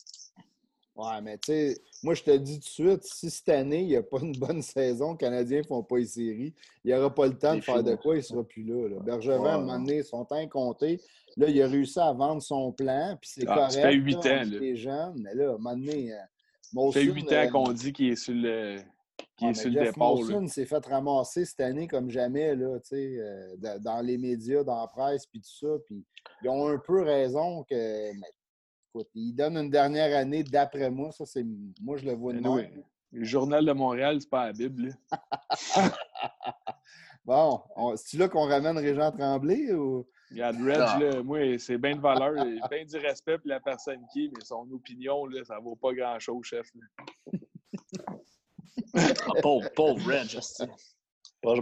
[0.96, 3.80] Ouais, mais tu sais, moi, je te le dis tout de suite, si cette année,
[3.80, 6.92] il n'y a pas une bonne saison, les Canadiens ne font pas les séries, il
[6.92, 8.88] n'y aura pas le temps de faire de quoi, il ne sera plus là.
[8.88, 9.00] là.
[9.00, 9.64] Bergevin, à un Ouais.
[9.64, 11.00] moment donné, son temps est compté.
[11.36, 13.72] Là, il a réussi à vendre son plan, puis c'est Ah, correct.
[13.72, 14.58] ça fait huit là, ans, on est là.
[14.60, 16.16] des jeunes, mais là, à un moment donné, euh,
[16.62, 18.76] ça fait huit euh, ans qu'on dit qu'il est sur le,
[19.36, 20.14] qu'il Ouais, est mais sur le Jeff départ.
[20.14, 20.20] là.
[20.20, 24.62] Molson s'est fait ramasser cette année comme jamais, là, tu sais, euh, dans, les médias,
[24.64, 25.74] dans la presse, puis tout ça.
[25.86, 26.04] Puis
[26.42, 28.12] ils ont un peu raison que.
[28.12, 28.26] mais,
[28.94, 31.10] écoute, ils donnent une dernière année d'après moi.
[31.12, 31.44] Ça, c'est.
[31.80, 32.68] Moi, je le vois de oui.
[33.12, 34.88] Le journal de Montréal, c'est pas la Bible.
[34.88, 34.94] là.
[37.26, 40.06] Bon, on- c'est-tu là qu'on ramène Régent Tremblay ou?
[40.30, 40.98] Regarde, Reg, Ah.
[41.00, 44.44] là, moi, c'est bien de valeur, bien du respect pour la personne qui est, mais
[44.44, 46.70] son opinion, là, ça vaut pas grand-chose, chef.
[46.74, 47.32] là.
[48.94, 50.28] ah, pauvre, pauvre Reg,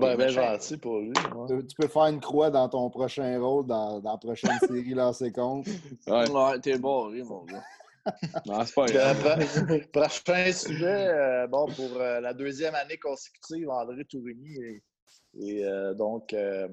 [0.00, 0.26] bien Machin.
[0.28, 1.10] gentil pour lui.
[1.10, 1.60] ouais.
[1.60, 4.94] Tu tu peux faire une croix dans ton prochain rôle, dans, dans la prochaine série
[4.94, 5.70] lancée contre.
[6.06, 7.64] Ouais, Ouais, t'es barré, mon gars.
[8.46, 9.26] non, c'est pas grave.
[9.26, 14.82] euh, pro- prochain sujet, euh, bon, pour euh, la deuxième année consécutive, André Tourigny et,
[15.40, 16.68] et, euh, donc euh,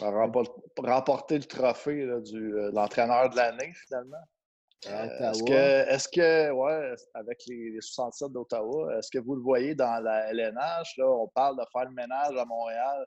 [0.00, 4.16] a rempor- remporté le trophée là, du, euh, de l'entraîneur de l'année, finalement.
[4.86, 5.30] Euh.
[5.30, 9.74] Est-ce que, est-ce que, ouais, avec les, les 67 d'Ottawa, est-ce que vous le voyez
[9.74, 10.96] dans la LNH?
[10.96, 13.06] Là, on parle de faire le ménage à Montréal.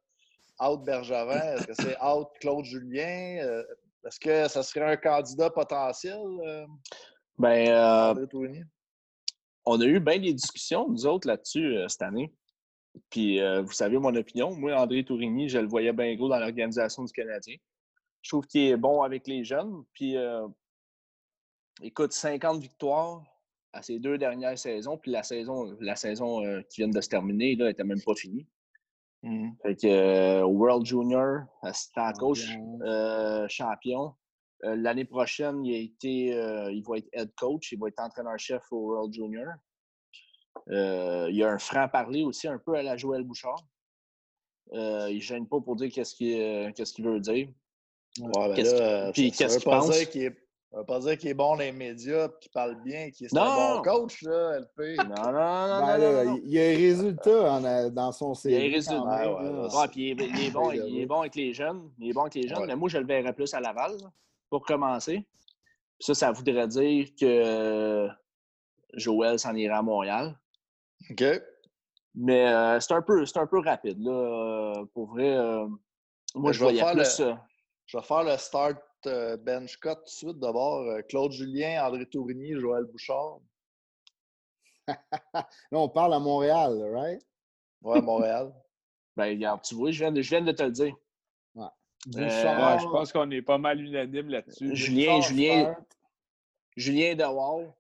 [0.61, 3.39] Out Bergevin, est-ce que c'est out Claude Julien?
[3.43, 3.63] Euh,
[4.05, 6.65] Est-ce que ça serait un candidat potentiel, euh,
[7.39, 8.63] Ben, euh, André Tourigny?
[9.65, 12.31] on a eu bien des discussions, nous autres, là-dessus, cette année.
[13.09, 14.53] Puis, vous savez mon opinion.
[14.53, 17.55] Moi, André Tourigny, je le voyais bien gros dans l'organisation du Canadien.
[18.21, 19.83] Je trouve qu'il est bon avec les jeunes.
[19.93, 20.17] Puis,
[21.81, 23.23] écoute, 50 victoires
[23.73, 24.97] à ses deux dernières saisons.
[24.97, 28.15] Puis, la saison, la saison euh, qui vient de se terminer, là, n'était même pas
[28.15, 28.47] finie.
[29.23, 29.55] Mhm.
[29.61, 32.79] Fait que, euh, World Junior, assistant coach, Champion.
[32.83, 34.13] euh, champion.
[34.65, 38.63] Euh, L'année prochaine, il, a été, il va être head coach, il va être entraîneur-chef
[38.71, 39.53] au World Junior.
[40.67, 43.61] Il a un franc-parler aussi, un peu à la Joël Bouchard.
[44.71, 44.79] Il
[45.15, 47.49] ne gêne pas pour dire qu'est-ce qu'il veut dire.
[48.19, 49.89] Ouais, ben là, puis qu'est-ce qu'il pense?
[49.89, 50.33] dire
[50.73, 53.27] ça veut pas dire qu'il est bon dans les médias et qu'il parle bien, qu'il
[53.27, 54.97] est Non, un non, bon coach, là, LP.
[54.97, 56.39] Non, non, non, non, Ben non, non, non.
[56.43, 58.75] Il y a un résultat en a- dans son Il y a un CV.
[58.75, 59.03] résultat.
[59.03, 59.87] Ouais, ouais, ouais.
[59.91, 61.91] Puis il est, il est bon, Oui, il est bon avec les jeunes.
[61.99, 62.65] Il est bon avec les jeunes, Ouais.
[62.67, 64.11] mais moi, je le verrais plus à Laval, là,
[64.49, 65.23] pour commencer.
[65.99, 68.09] Puis ça, ça voudrait dire que euh,
[68.93, 70.35] Joël s'en irait à Montréal.
[71.11, 71.23] OK.
[72.15, 74.11] Mais euh, c'est un, peu- c'est un peu rapide, là.
[74.11, 75.67] Euh, Pour vrai, euh,
[76.35, 77.19] moi, Ben, je je vais voyais faire plus...
[77.19, 77.35] le- euh,
[77.85, 78.92] Je vais faire le start euh,
[79.37, 80.39] bench cut tout de suite.
[80.39, 83.39] D'abord, euh, Claude Julien, André Tourigny, Joël Bouchard.
[85.33, 87.21] Là, on parle à Montréal, right?
[87.81, 88.53] Ouais, Montréal.
[89.15, 90.95] ben, regarde, tu vois, je viens de, je viens de te le dire.
[92.05, 94.75] Bouchard, Ouais, je pense qu'on est pas mal unanime là-dessus.
[94.75, 95.97] Julien, Bouchard Julien, start.
[96.75, 97.73] Julien Dewar,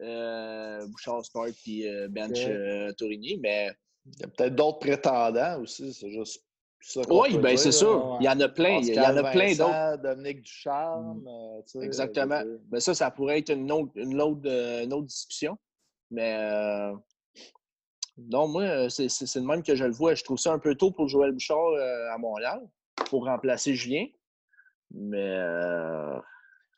[0.00, 3.70] euh, Bouchard Start, puis euh, Bench euh, Tourigny, mais...
[4.06, 5.92] Il y a peut-être d'autres prétendants aussi.
[5.92, 6.42] C'est juste
[6.80, 7.00] ça.
[7.10, 8.16] Oui, ben dire, c'est sûr.
[8.20, 8.78] Il y en a plein.
[8.80, 10.02] Il y, en a plein d'autres.
[10.02, 11.26] Dominique Ducharme.
[11.26, 12.42] euh, tu sais, Exactement.
[12.70, 15.58] Mais ça, ça pourrait être une autre, une autre, euh, une autre discussion.
[16.10, 16.94] Mais euh,
[18.18, 20.14] non, moi, euh, c'est de même que je le vois.
[20.14, 22.60] Je trouve ça un peu tôt pour Joël Bouchard euh, à Montréal
[23.08, 24.06] pour remplacer Julien.
[24.90, 26.18] Mais euh,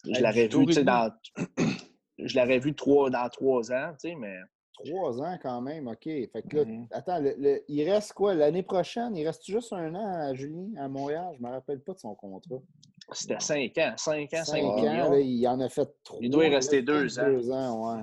[0.04, 1.12] je l'aurais vu, dans.
[2.22, 4.36] Je l'aurais vu trois, dans trois ans, tu sais, mais
[4.84, 6.04] Trois ans quand même, OK.
[6.04, 6.86] Fait que là, Mhm.
[6.90, 8.34] attends, le- le- il reste quoi?
[8.34, 9.16] L'année prochaine?
[9.16, 11.32] Il reste juste un an à Julien, à Montréal?
[11.36, 12.56] Je ne me rappelle pas de son contrat.
[13.12, 13.92] c'était cinq ans.
[13.96, 16.18] Cinq ans, cinq Cinq ans, là, il en a fait trois.
[16.22, 17.26] Il doit y rester reste deux ans.
[17.26, 18.02] Deux ans, ouais.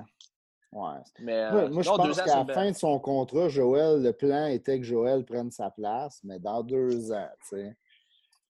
[0.73, 0.99] ouais.
[1.19, 4.11] Mais, Moi, euh, moi, je non, pense qu'à la fin de son contrat, Joël, le
[4.11, 7.77] plan était que Joël prenne sa place, mais dans deux ans, tu sais.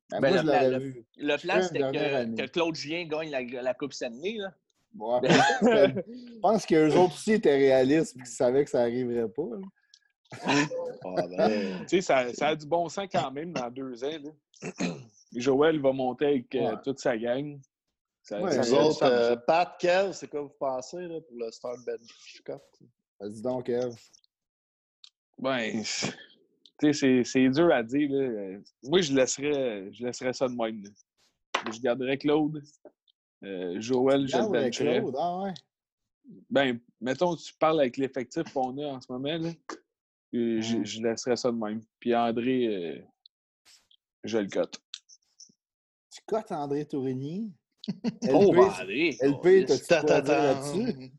[0.10, 1.06] Ben, Ben, moi, le je plan- le- vu.
[1.18, 4.38] Le plan, c'était que Claude Julien gagne la, la Coupe Stanley.
[4.38, 4.54] Là.
[4.98, 6.04] Ouais, c'était-
[6.36, 9.44] je pense qu'eux autres aussi étaient réalistes et qu'ils savaient que ça n'arriverait pas.
[9.44, 9.68] là.
[10.44, 14.10] Ah, ben, Tu sais, ça, ça a du bon sens quand même dans deux ans.
[14.62, 14.72] là.
[15.36, 16.76] Joël va monter avec euh, Ouais.
[16.84, 17.60] toute sa gang.
[18.24, 19.36] Ça, Ouais, ça vous fait du autres, euh.
[19.38, 22.86] Pat, Kev, c'est quoi vous pensez là, pour le bench cut?
[23.20, 23.94] Vas-y donc, Kev.
[25.40, 25.84] Ben, tu
[26.82, 28.10] sais, c'est- c'est dur à dire.
[28.12, 28.60] là.
[28.84, 30.84] Moi, je laisserais, je laisserais ça de même.
[30.84, 30.90] là.
[31.74, 32.62] Je garderais Claude.
[33.44, 34.70] Euh, Joël, je le.
[34.72, 35.54] Claude, ah ouais.
[36.50, 39.50] Ben, mettons, tu parles avec l'effectif qu'on a en ce moment, là,
[40.36, 40.86] euh, je, Ouais.
[40.86, 41.82] je laisserais ça de même.
[42.00, 43.02] Puis André, euh,
[44.24, 44.78] je le cote.
[46.12, 47.54] Tu cotes André Tourigny?
[48.30, 49.18] Oh, ben, allez.
[49.22, 51.12] LP, oh, t'as-tu quoi dire là-dessus?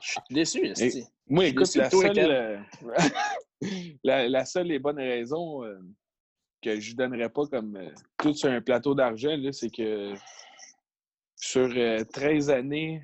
[0.00, 1.04] Je suis déçu, esti.
[1.26, 2.58] Moi, écoute, la seule, euh,
[4.04, 5.78] la, la seule et bonne raison euh,
[6.62, 10.14] que je ne donnerais pas comme euh, tout sur un plateau d'argent, là, c'est que
[11.36, 13.02] sur euh, 13 années,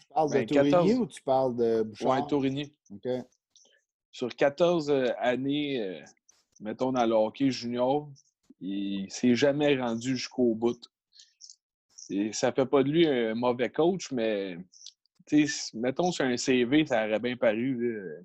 [0.00, 0.98] Tu parles de Ben, Tourigny 14.
[0.98, 2.10] ou tu parles de Bouchard?
[2.10, 3.08] ouais, Tourigny, OK.
[4.10, 6.00] sur 14 euh, années, euh,
[6.60, 8.08] mettons dans le hockey junior,
[8.60, 10.80] il s'est jamais rendu jusqu'au bout.
[12.10, 14.56] Et ça fait pas de lui un mauvais coach, mais
[15.26, 17.74] tu sais, mettons sur un CV, ça aurait bien paru.
[17.98, 18.16] là,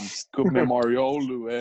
[0.00, 1.30] une petite coupe Memorial.
[1.32, 1.60] ou, euh,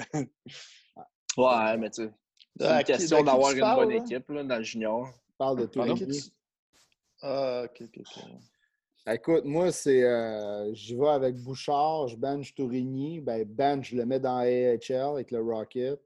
[1.37, 2.11] Ouais, mais tu sais,
[2.57, 3.95] c'est une de question d'avoir une bonne là?
[3.95, 5.09] équipe là, dans le junior.
[5.27, 5.65] Tu parles de?
[5.65, 6.21] Tourigny.
[7.21, 8.23] Ah, ok, ok, ok.
[9.13, 10.03] Écoute, moi, c'est.
[10.03, 13.21] euh, J'y vais avec Bouchard, je bench Tourigny.
[13.21, 15.99] Ben, bench, je le mets dans AHL avec le Rocket.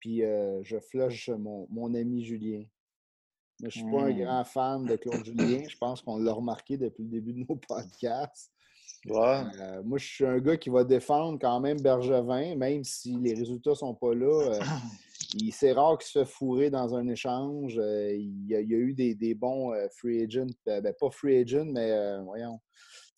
[0.00, 2.64] Puis euh, je flush mon, mon ami Julien.
[3.60, 4.18] Mais je ne suis pas un Mm.
[4.18, 5.62] grand fan de Claude Julien.
[5.68, 8.52] Je pense qu'on l'a remarqué depuis le début de nos podcasts.
[9.06, 9.42] Ouais.
[9.60, 13.32] Euh, moi, je suis un gars qui va défendre quand même Bergevin, même si les
[13.34, 14.58] résultats ne sont pas là.
[15.34, 17.78] Il- c'est rare qu'il se fait fourrer dans un échange.
[17.78, 21.38] Euh, il, y a, eu des, des bons euh, free agents, euh, ben, pas free
[21.38, 22.60] agents, mais euh, voyons,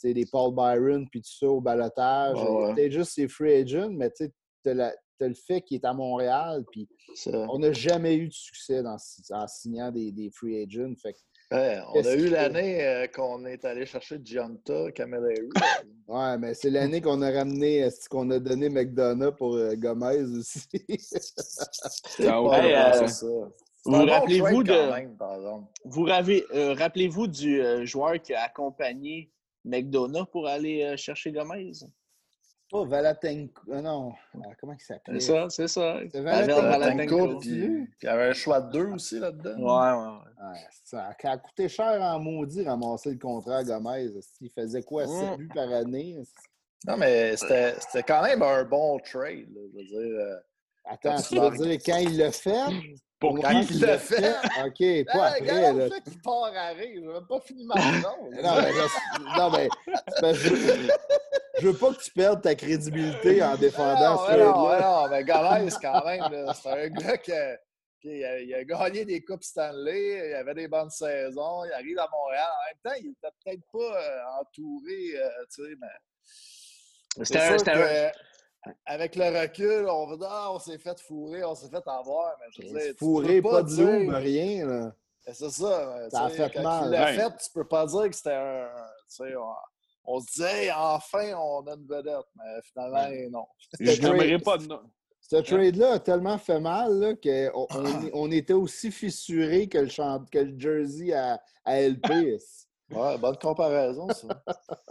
[0.01, 2.39] tu sais, des Paul Byron, puis tout ça au balotage.
[2.43, 2.75] Ouais.
[2.75, 4.31] Peut-être juste ses free agents, mais tu
[4.69, 6.89] as le fait qu'il est à Montréal, puis
[7.27, 8.97] on n'a jamais eu de succès dans,
[9.31, 10.95] en signant des, des free agents.
[11.01, 11.19] Fait que
[11.53, 15.49] Ouais, on a eu l'année euh, qu'on est allé chercher Gianta, Camilleri.
[16.09, 19.75] Ouais, mais c'est l'année qu'on a ramené, euh, c'est qu'on a donné McDonough pour euh,
[19.77, 20.67] Gomez aussi?
[22.27, 22.99] Ah, ouais, Hey, ouais, euh, ça.
[23.09, 23.27] c'est ça.
[23.85, 25.17] vous C'est rappelez-vous de- même.
[25.85, 29.31] Vous ravez- euh, rappelez-vous du euh, joueur qui a accompagné
[29.65, 31.71] McDonough pour aller euh, chercher Gomez?
[32.69, 33.63] Pas Valatenko.
[33.73, 35.21] ah non, ah, comment il s'appelait?
[35.21, 36.01] C'est ça, c'est ça.
[36.11, 36.61] C'est Valatenko.
[36.63, 37.17] Valatenko.
[37.19, 39.55] Valatenko, puis puis il y avait un choix de deux aussi là-dedans.
[39.59, 40.61] Ouais, ouais, ouais.
[40.85, 44.09] Ça a coûté cher en maudit ramasser le contrat à Gomez.
[44.41, 45.37] Il faisait quoi, 7 Mm.
[45.37, 46.17] buts par année?
[46.87, 49.49] Non, mais c'était quand même un bon trade.
[49.55, 50.19] là, je veux dire.
[50.21, 50.37] euh,
[50.85, 52.65] Attends, tu veux dire quand il l'a fait?
[53.19, 54.35] Pour quand il l'a fait.
[54.65, 55.41] OK, pas après.
[55.41, 55.85] regarde là.
[55.89, 57.03] le qu'il part à rire.
[57.03, 57.75] Même pas fini ma.
[58.03, 59.69] Non, mais, je, non, mais
[60.35, 60.91] je,
[61.61, 65.25] je veux pas que tu perdes ta crédibilité en défendant non, ce non, non, mais
[65.25, 67.33] Gomez, quand même, c'est un gars qui
[68.25, 71.99] a, a- il a gagné des Coupes Stanley, il avait des bonnes saisons, il arrive
[71.99, 72.49] à Montréal.
[72.51, 77.25] En même temps, il était peut-être pas euh, entouré, euh, tu sais, mais.
[77.25, 78.17] C'était C'est un- que,
[78.85, 82.37] avec le recul, on va dire, ah, on s'est fait fourrer, on s'est fait avoir.
[82.41, 84.67] Mais je veux dire, Fourré, peux pas de loup, rien.
[84.67, 84.93] Là.
[85.25, 86.09] C'est ça.
[86.11, 86.85] Ça a fait quand mal.
[86.87, 87.15] il l'a Ouais.
[87.15, 88.69] fait, tu peux pas dire que c'était un.
[89.09, 89.55] tu sais, on,
[90.05, 92.27] on se disait, Hey, enfin, on a une vedette.
[92.37, 93.47] Mais finalement, non.
[93.81, 94.81] Je nommerai pas de nom.
[95.29, 100.25] Ce trade-là a tellement fait mal qu'on on, on était aussi fissuré que le, chant-
[100.31, 102.39] que le jersey à, à LP.
[102.93, 104.29] Ouais, bonne comparaison, ça.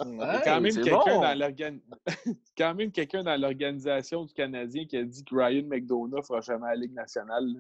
[0.06, 1.22] Il y a quand Ouais, même c'est quelqu'un bon.
[1.22, 1.80] dans l'organ-
[2.58, 6.68] quand même quelqu'un dans l'organisation du Canadien qui a dit que Ryan McDonough fera jamais
[6.68, 7.46] la Ligue nationale.
[7.54, 7.60] là.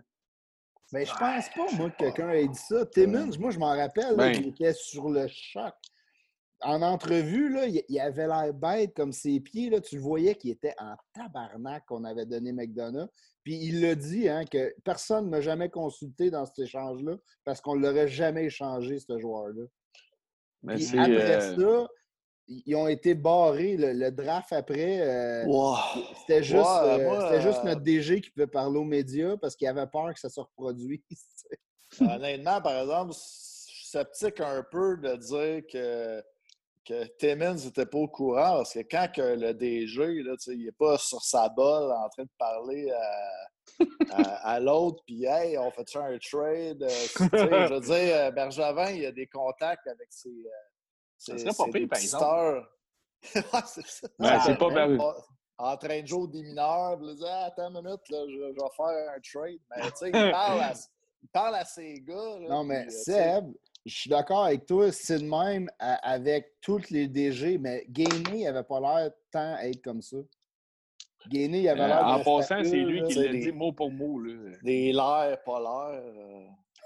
[0.91, 2.85] Mais je pense pas, moi, que quelqu'un ait dit ça.
[2.85, 4.35] Timmons, moi, je m'en rappelle, là, Ben.
[4.35, 5.73] il était sur le choc.
[6.65, 9.69] En entrevue, là, il, avait l'air bête comme ses pieds.
[9.69, 13.07] Là, tu le voyais qu'il était en tabarnak qu'on avait donné McDonough.
[13.43, 17.61] Puis il l'a dit, hein, que personne ne m'a jamais consulté dans cet échange-là parce
[17.61, 19.65] qu'on ne l'aurait jamais échangé, ce joueur-là.
[20.63, 21.87] Mais Puis après euh, ça,
[22.47, 23.77] ils ont été barrés.
[23.77, 25.75] Le, le draft après, euh, Wow.
[26.19, 29.85] c'était juste, euh, moi, juste notre DG qui pouvait parler aux médias parce qu'il avait
[29.87, 30.99] peur que ça se reproduise.
[32.01, 36.23] Honnêtement, par exemple, je suis sceptique un peu de dire que,
[36.85, 40.71] que Timmins n'était pas au courant parce que quand que le DG, là, il n'est
[40.71, 45.71] pas sur sa bolle en train de parler à, à- à l'autre, puis hey, on
[45.71, 46.83] fait un trade?
[46.83, 50.29] euh, tu sais, je veux dire, euh, Bergevin, il a des contacts avec ses.
[50.29, 50.49] euh,
[51.17, 51.87] Ça ses- serait pas ses pire,
[52.19, 52.67] par.
[53.35, 54.07] Ouais, c'est ça.
[54.19, 54.99] Ben, c'est pas Ber-
[55.57, 58.53] en- train de jouer des mineurs, il dit Ah, Attends une minute, là, je, je
[58.53, 59.59] vais faire un trade.
[59.75, 60.73] Mais tu sais, il parle à,
[61.23, 62.13] il parle à ses gars.
[62.39, 63.51] là, Non, mais euh, Seb,
[63.85, 68.43] je suis d'accord avec toi, c'est de même à- avec tous les DG, mais Gainé
[68.45, 70.17] n'avait pas l'air tant être comme ça.
[71.29, 73.07] Gainé, il avait euh, l'air en passant, c'est lui là.
[73.07, 74.19] qui l'a des- dit mot pour mot.
[74.19, 74.57] Là.
[74.63, 76.01] Des l'air, pas l'air.
[76.03, 76.45] euh.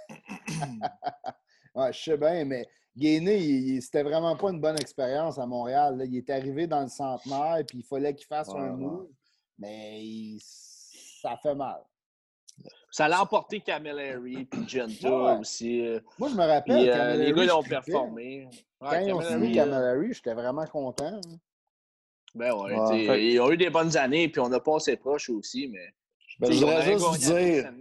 [1.76, 5.98] Ouais, je sais bien, mais Gainé, c'était vraiment pas une bonne expérience à Montréal.
[5.98, 6.06] là.
[6.06, 8.78] Il est arrivé dans le centenaire, puis il fallait qu'il fasse Ouais, un ouais.
[8.78, 9.08] move,
[9.58, 11.82] mais il- ça fait mal.
[12.92, 15.38] Ça l'a emporté Camilleri puis Genta Ouais.
[15.40, 15.86] aussi.
[15.86, 17.82] euh, Moi, je me rappelle, euh, les gars, ils ont je trippais.
[17.92, 18.48] performé.
[18.82, 21.06] Ouais, Quand ils ont signé Camilleri, euh, Camilleri, j'étais vraiment content.
[21.06, 21.22] hein.
[22.36, 22.86] Ben ouais, Ouais.
[22.86, 25.88] t'sais, Fait- ils ont eu des bonnes années, puis on a passé proche aussi, mais.
[26.40, 27.72] Ben, je voudrais juste vous dire,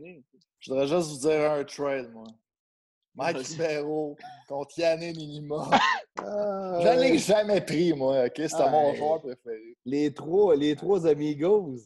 [0.59, 2.25] je voudrais juste vous dire un trade, moi.
[3.15, 3.39] Mike.
[3.39, 4.17] Ribeiro
[4.49, 5.69] contre Yannick Minima.
[5.73, 5.81] Ah,
[6.83, 8.25] Je ne l'ai jamais pris, moi.
[8.27, 8.33] OK?
[8.37, 9.77] C'était Ah, mon joueur préféré.
[9.85, 11.77] Les trois, les trois amigos.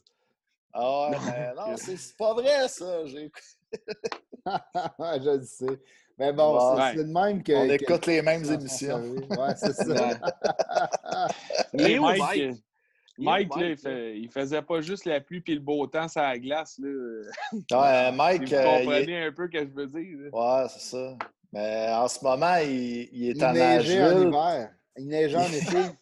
[0.74, 3.04] Ah ouais, mais non, c'est c'est pas vrai, ça.
[3.06, 3.30] J'ai-
[4.44, 5.80] je le sais.
[6.18, 7.04] Mais bon, Bon, c'est ouais.
[7.04, 7.52] de même que.
[7.52, 9.02] On que- écoute les mêmes émissions.
[9.30, 10.10] Ouais, c'est ça.
[11.74, 12.42] Hey, où, Mike, Mike?
[12.42, 12.54] euh,
[13.18, 13.76] Mike, là, il, là?
[13.76, 16.78] fait- il faisait pas juste la pluie puis le beau temps sur la glace.
[16.78, 16.88] Là.
[17.52, 20.18] Ouais, Si Mike, vous euh, il comprenez un peu ce que je veux dire.
[20.32, 20.62] là.
[20.62, 21.16] ouais, c'est ça.
[21.52, 24.70] Mais en ce moment, il, il est Il en neigeait en hiver.
[24.96, 25.92] Il neigeait en été.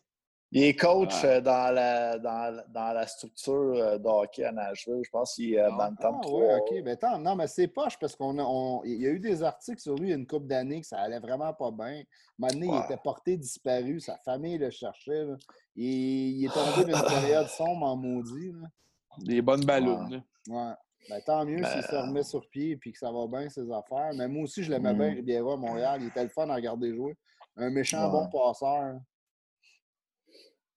[0.52, 1.36] Il est coach Ouais.
[1.36, 5.00] euh, dans, la, dans, dans la structure euh, de hockey à Nashville.
[5.04, 6.40] Je pense qu'il est euh, Ah, Bantam Ah, 3.
[6.40, 6.82] ouais, OK.
[6.82, 9.44] Ben, attends, non, mais c'est poche parce qu'on a, on- il y a eu des
[9.44, 12.02] articles sur lui il y a une couple d'années que ça allait vraiment pas bien.
[12.36, 14.00] Maintenant, il était porté disparu.
[14.00, 15.24] Sa famille le cherchait.
[15.24, 15.36] là.
[15.76, 15.84] Il,
[16.40, 18.50] il est tombé d'une période sombre en maudit.
[18.52, 18.66] là.
[19.18, 20.04] Des bonnes ballons.
[20.48, 20.72] Ouais.
[21.08, 23.70] Ben, tant mieux s'il se Ben- remet sur pied et que ça va bien, ses
[23.70, 24.10] affaires.
[24.16, 24.98] Mais moi aussi, je l'aimais Mm.
[24.98, 26.00] bien, Ribiera, à Montréal.
[26.02, 27.16] Il était le fun à regarder jouer.
[27.56, 28.10] Un méchant Ouais.
[28.10, 28.98] bon passeur.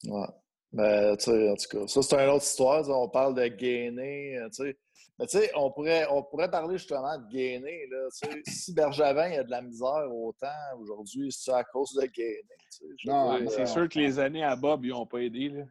[0.05, 0.27] Ouais.
[0.71, 2.89] Ben, tu sais, en tout cas, ça, c'est une autre histoire.
[2.89, 4.77] On parle de Gainé, euh, tu sais.
[5.19, 7.85] Mais tu sais, on pourrait, on pourrait parler justement de Gainé.
[7.91, 8.41] Là, tu sais.
[8.51, 10.47] si Bergevin a de la misère autant
[10.79, 12.21] aujourd'hui, c'est à cause de tu
[12.69, 12.85] sais?
[12.85, 15.49] Veux Non, mais C'est euh, sûr que les années à Bob, ils n'ont pas aidé.
[15.49, 15.63] Là.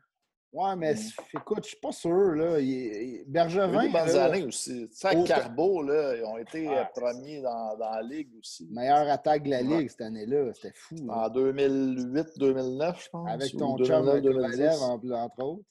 [0.53, 0.99] Ouais, mais Mm.
[1.39, 2.11] écoute, je suis pas sûr.
[2.35, 2.61] Là.
[2.61, 4.87] Il- il- Il Bergevin, des bonnes là, années aussi.
[4.89, 8.67] Tu sais, Carbo, là, ils ont été euh, premiers dans, dans la ligue aussi.
[8.71, 9.79] meilleure attaque de la Ouais.
[9.79, 10.53] Ligue cette année-là.
[10.53, 10.97] C'était fou.
[11.07, 11.25] là.
[11.25, 13.31] En 2008-2009, je pense.
[13.31, 14.83] Avec ton chum 2009, Kovalev, 2010.
[14.83, 15.65] en- entre autres.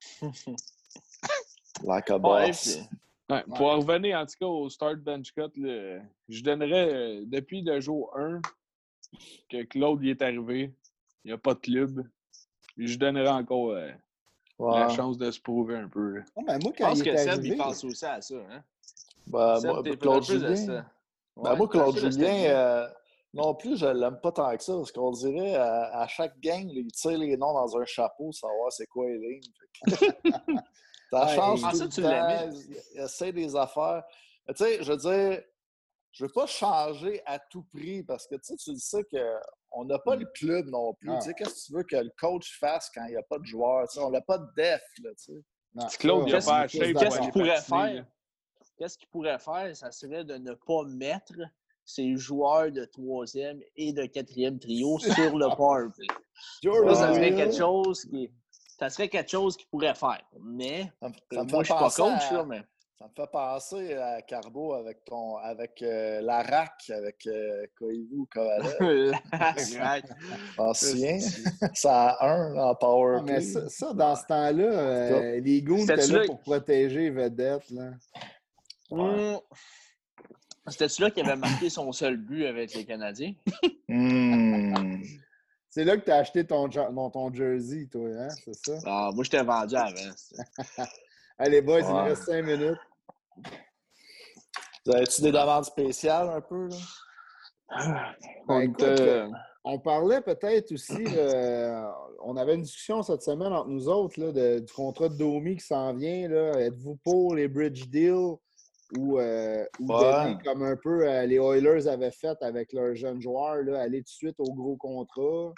[1.84, 2.76] Like a Ouais, boss.
[2.76, 2.88] puis-
[3.30, 7.22] Ouais, Pour en revenir en tout cas au start bench cut, là, je donnerais euh,
[7.24, 8.40] depuis le jour 1
[9.48, 10.74] que Claude y est arrivé,
[11.24, 12.06] il n'y a pas de club.
[12.76, 13.90] Je donnerais encore euh,
[14.58, 14.94] la Ouais.
[14.94, 16.18] chance de se prouver un peu.
[16.36, 18.20] Non, mais moi, Je quand pense il que est Seb, arrivé, il pense aussi à
[18.20, 18.34] ça.
[18.50, 18.62] Hein?
[19.26, 20.56] Ben, Seb, moi, t'es Claude Julien.
[20.56, 20.66] ça.
[21.36, 22.88] Ben, Ouais, moi, Claude Julien, euh,
[23.32, 26.68] non plus, je l'aime pas tant que ça, parce qu'on dirait à, à chaque gang,
[26.68, 29.40] il tire les noms dans un chapeau, savoir c'est quoi les lignes.
[29.84, 29.90] Que-
[31.10, 32.50] ça Ouais, change tout le temps,
[32.94, 34.04] il, essaie des affaires.
[34.48, 35.42] Tu sais, je veux dire,
[36.12, 39.02] je veux pas changer à tout prix, parce que tu sais, tu le sais
[39.74, 41.10] qu'on n'a pas le club non plus.
[41.10, 41.18] Ah.
[41.18, 43.38] Tu sais, qu'est-ce que tu veux que le coach fasse quand il n'y a pas
[43.38, 43.44] de?
[43.44, 43.50] Tu
[43.88, 45.42] sais, on n'a pas de def, là, tu sais.
[45.74, 46.26] non, Si Claude, on.
[46.26, 48.06] Qu'est-ce qu'il pourrait faire?
[48.78, 49.76] Qu'est-ce qu'il pourrait faire?
[49.76, 51.34] Ça serait de ne pas mettre
[51.84, 56.06] ses joueurs de troisième et de quatrième trio sur le power play.
[56.62, 58.30] Jordan Ça, ça serait quelque chose qui.
[58.78, 60.20] Ça serait quelque chose qu'il pourrait faire.
[60.40, 62.62] Mais Ça me, ça euh, me moi, je suis pas coach, à- là, mais.
[62.96, 68.24] Ça me fait penser à Carbo avec ton avec euh, la RAC, avec euh, Koivu
[68.30, 69.12] Kovalev.
[70.74, 71.18] Souviens?
[71.74, 75.80] Ça a un en power Ah, mais ça, ça, dans ce temps-là, euh, les goons
[75.80, 77.68] C'était-tu étaient là là- pour protéger les vedettes.
[77.70, 77.90] Là.
[78.92, 79.40] Hum.
[80.68, 83.34] C'était celui-là qui avait marqué son seul but avec les Canadiens?
[83.88, 85.02] Hmm.
[85.68, 88.28] C'est là que tu as acheté ton, ton jersey, toi, hein?
[88.44, 88.78] C'est ça?
[88.86, 89.94] Ah, moi, je t'ai vendu avant.
[91.38, 92.02] Allez, boys, il nous Ouais.
[92.10, 92.78] reste cinq minutes.
[94.86, 96.68] Vous avez-tu des demandes spéciales un peu?
[96.68, 96.76] Là?
[97.76, 98.14] Ben,
[98.48, 99.24] On écoute, était-
[99.66, 101.90] On parlait peut-être aussi, euh,
[102.22, 105.56] on avait une discussion cette semaine entre nous autres là, de- du contrat de Domi
[105.56, 106.28] qui s'en vient.
[106.28, 106.52] là.
[106.60, 108.36] Êtes-vous pour les bridge deals
[108.98, 110.00] ou, euh, ou Ouais.
[110.02, 114.00] donner comme un peu euh, les Oilers avaient fait avec leurs jeunes joueurs, là, aller
[114.00, 115.54] tout de suite au gros contrat?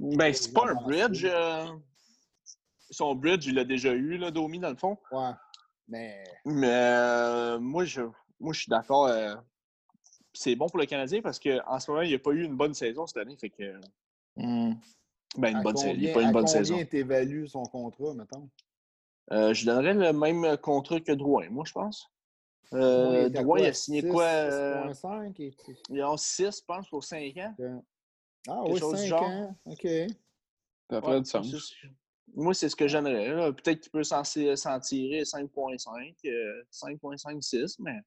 [0.00, 1.24] Ben, c'est pas un bridge.
[2.92, 4.98] Son bridge, il l'a déjà eu, là, Domi, dans le fond.
[5.10, 5.32] Ouais.
[5.88, 8.02] Mais Mais euh, moi, je,
[8.38, 9.06] moi, je suis d'accord.
[9.06, 9.34] euh,
[10.34, 12.56] c'est bon pour le Canadien parce qu'en ce moment, il n'y a pas eu une
[12.56, 13.36] bonne saison cette année.
[13.36, 13.80] Fait que,
[14.36, 14.74] Hmm.
[15.36, 15.94] ben, une à bonne saison.
[15.94, 16.84] Il n'y a combien, pas une à bonne combien saison.
[16.86, 18.48] t'évalues son contrat, mettons?
[19.30, 22.08] Euh, je donnerais le même contrat que Drouin, moi, je pense.
[22.74, 24.24] Euh, il Drouin, a signé 6, quoi?
[24.24, 25.54] euh, 6,5 et-
[25.90, 27.54] il a 6, je pense, pour 5 ans.
[28.48, 29.22] Ah quelque oui, chose du 5 genre.
[29.22, 29.56] ans.
[29.66, 29.86] OK.
[30.90, 31.74] Ça Ouais, du sens.
[32.34, 33.28] Moi, c'est ce que j'aimerais.
[33.34, 33.52] là.
[33.52, 38.00] Peut-être qu'il peut s'en s'en tirer 5.5, euh, 5.56, mais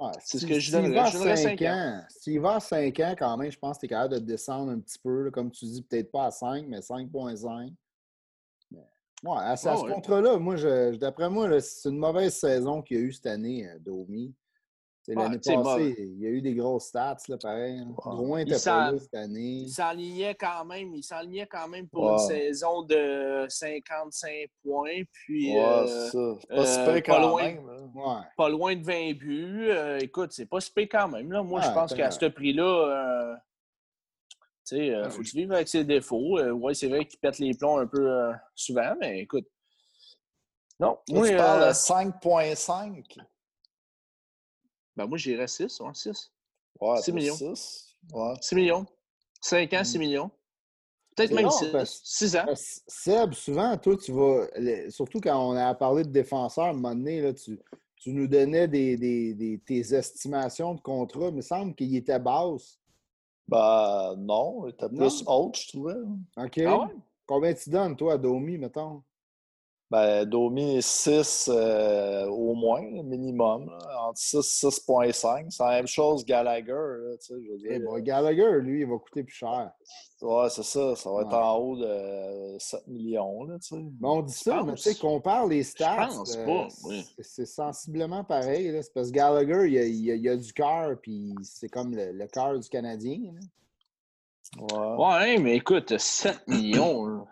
[0.00, 0.94] Ouais, C'est ce si- que je donnerais.
[0.94, 3.58] va à Je donnerais 5 cinq ans, s'il va à 5 ans, quand même, je
[3.58, 5.24] pense que tu es capable de descendre un petit peu.
[5.24, 7.72] là, comme tu dis, peut-être pas à 5, mais 5.5.
[8.70, 8.78] Mais,
[9.24, 9.92] Ouais, à, Ah ce ouais.
[9.92, 13.12] contrat-là, moi, je, je- d'après moi, là, c'est une mauvaise saison qu'il y a eu
[13.12, 14.32] cette année, euh, Domi.
[15.14, 17.78] L'année c'est passée, il y a eu des grosses stats, là, pareil.
[17.78, 17.94] hein.
[18.04, 19.62] Drouin Il pas là cette année.
[19.62, 20.94] il s'enlignait quand même.
[20.94, 24.30] Il s'enlignait quand même pour une saison de 55
[24.62, 26.18] points, puis euh, ça.
[26.48, 27.42] Pas euh, pas loin.
[27.42, 27.90] même.
[27.94, 28.22] Ouais.
[28.36, 29.68] pas loin de 20 buts.
[29.70, 31.32] Euh, écoute, c'est pas super quand même.
[31.32, 31.42] Là.
[31.42, 33.34] Moi, je pense qu'à ce prix-là,
[34.72, 36.38] euh, faut vivre avec ses défauts?
[36.38, 39.46] Ouais, c'est vrai qu'il pète les plombs un peu souvent, mais écoute.
[40.80, 43.18] Non, moi, tu parles euh, de 5.5.
[44.98, 46.30] ben, moi j'irais 6, ouais, 6.
[46.80, 47.34] Ouais, six t'as millions.
[47.36, 47.94] six.
[48.12, 48.34] Ouais.
[48.40, 48.86] 6 millions.
[49.40, 50.30] 5 ans, 6 millions.
[51.16, 51.70] Peut-être même rare 6.
[51.72, 52.46] parce- 6 ans.
[52.86, 54.46] Seb, souvent, toi, tu vas.
[54.56, 57.58] le- surtout quand on a parlé de défenseurs, à un moment donné, là, tu,
[57.96, 61.28] tu nous donnais des, des- des- tes estimations de contrat.
[61.28, 62.78] Il me semble qu'il était basse.
[63.48, 65.94] Ben non, il était plus haute, je trouvais.
[66.36, 66.58] OK?
[66.66, 66.94] Ah ouais?
[67.26, 69.02] Combien tu donnes, toi, à Domi, mettons?
[69.90, 73.70] Ben, Domi 6 euh, au moins, minimum.
[73.70, 75.46] là, entre 6 et 6.5.
[75.50, 76.72] C'est la même chose Gallagher.
[76.72, 77.70] Là, tu sais, je veux dire.
[77.72, 79.70] Eh bon, Gallagher, lui, il va coûter plus cher.
[80.20, 80.94] Ouais, c'est ça.
[80.94, 83.44] Ça va être en haut de 7 millions.
[83.44, 83.82] Là, tu sais.
[83.98, 86.08] Mais on dit ça, mais tu sais, compare les stats.
[86.08, 87.02] pense euh, pas, oui.
[87.16, 88.70] c'est- C'est sensiblement pareil.
[88.70, 88.82] là.
[88.82, 91.94] C'est parce que Gallagher, il a, il a- il a du cœur, puis c'est comme
[91.96, 93.20] le, le cœur du Canadien.
[93.32, 93.40] là.
[94.60, 95.04] Ouais.
[95.06, 97.26] Ouais, mais écoute, 7 millions.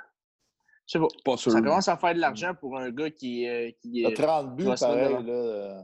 [0.87, 0.89] Là.
[0.89, 1.07] Je sais pas.
[1.32, 1.53] Pas sûr.
[1.53, 4.14] Ça commence à faire de l'argent pour un gars qui, euh, qui est.
[4.14, 5.12] 30 buts, pareil.
[5.24, 5.32] Là.
[5.32, 5.80] euh,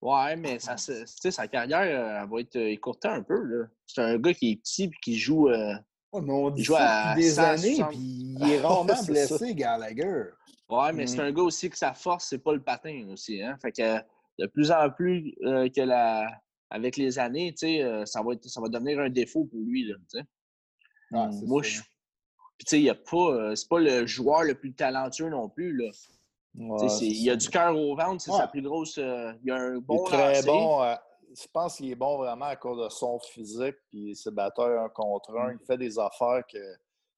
[0.00, 3.22] Ouais, mais ça, se- tu sais, sa carrière euh, elle va être euh, écourtée un
[3.22, 3.42] peu.
[3.42, 3.66] là.
[3.84, 5.48] C'est un gars qui est petit et qui joue.
[5.48, 5.74] euh,
[6.12, 7.64] Ouais, mais on dit joue à depuis des 160.
[7.64, 10.24] années, puis il est rarement blessé, Gallagher.
[10.70, 11.20] Ouais, mais c'est Mm.
[11.20, 13.42] un gars aussi que sa force, c'est pas le patin aussi.
[13.42, 13.56] Hein?
[13.60, 13.96] Fait que
[14.38, 16.26] de plus en plus euh, que la.
[16.70, 19.58] Avec les années, tu sais, euh, ça va être, ça va devenir un défaut pour
[19.60, 19.84] lui.
[19.88, 20.24] Là, tu sais.
[21.10, 21.32] Mm.
[21.32, 21.80] c'est Moi, je,
[22.58, 25.48] Puis, tu sais, il a pas, euh, c'est pas le joueur le plus talentueux non
[25.48, 25.90] plus, là.
[26.56, 28.38] Ouais, il y a du cœur au ventre, c'est Ouais.
[28.38, 28.98] sa plus grosse.
[28.98, 30.82] euh, il y a un Il bon est très bon.
[30.82, 30.94] euh,
[31.36, 34.88] je pense qu'il est bon vraiment à cause de son physique puis ses batailles un
[34.88, 35.52] contre un.
[35.52, 36.58] Il fait des affaires que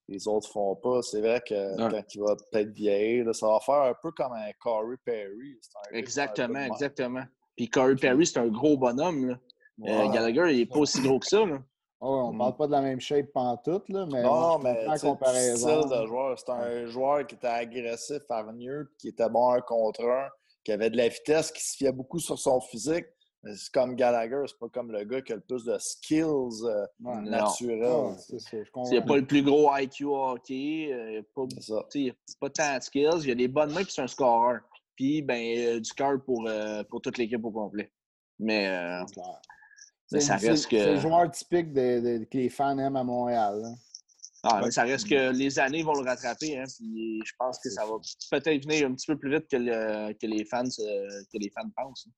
[0.09, 1.01] les autres font pas.
[1.03, 1.89] C'est vrai que Ouais.
[1.91, 5.59] quand il va peut-être vieillir, là, ça va faire un peu comme un Corey Perry.
[5.91, 7.25] Un Exactement, exactement.
[7.57, 9.39] Puis Corey Perry, c'est un gros bonhomme, là.
[9.87, 10.09] Euh.
[10.11, 11.63] Gallagher, il est pas aussi gros que ça, là.
[12.03, 12.39] Ah ouais, on Mm.
[12.39, 15.83] parle pas de la même shape pantoute, là, mais Non, on non, mais en comparaison.
[15.83, 16.39] style de joueur.
[16.39, 20.29] C'est un joueur qui était agressif, hargneux, puis qui était bon un contre un,
[20.65, 23.07] qui avait de la vitesse, qui se fiait beaucoup sur son physique.
[23.43, 26.23] Mais c'est comme Gallagher, c'est pas comme le gars qui a le plus de skills
[26.25, 27.15] euh, Ouais.
[27.17, 27.21] Non.
[27.23, 27.83] naturels.
[27.85, 29.07] Ah, c'est je Il n'y a comprends.
[29.07, 32.83] pas le plus gros IQ hockey, euh, il pas, C'est il a pas tant de
[32.83, 34.61] skills, il y a des bonnes mains, puis c'est un scoreur.
[34.95, 37.91] Puis, ben, euh, du cœur pour, euh, pour toute l'équipe au complet.
[38.39, 39.41] Mais, euh, C'est clair.
[40.13, 40.79] Mais C'est- ça c'est- reste que.
[40.79, 43.61] C'est le joueur typique de, de- que les fans aiment à Montréal.
[43.63, 43.69] là.
[44.43, 46.59] Ah, mais ça reste que les années vont le rattraper.
[46.59, 47.93] Hein, puis je pense que ça va
[48.31, 51.51] peut-être venir un petit peu plus vite que, le- que, les, fans, euh, que les
[51.51, 52.09] fans pensent.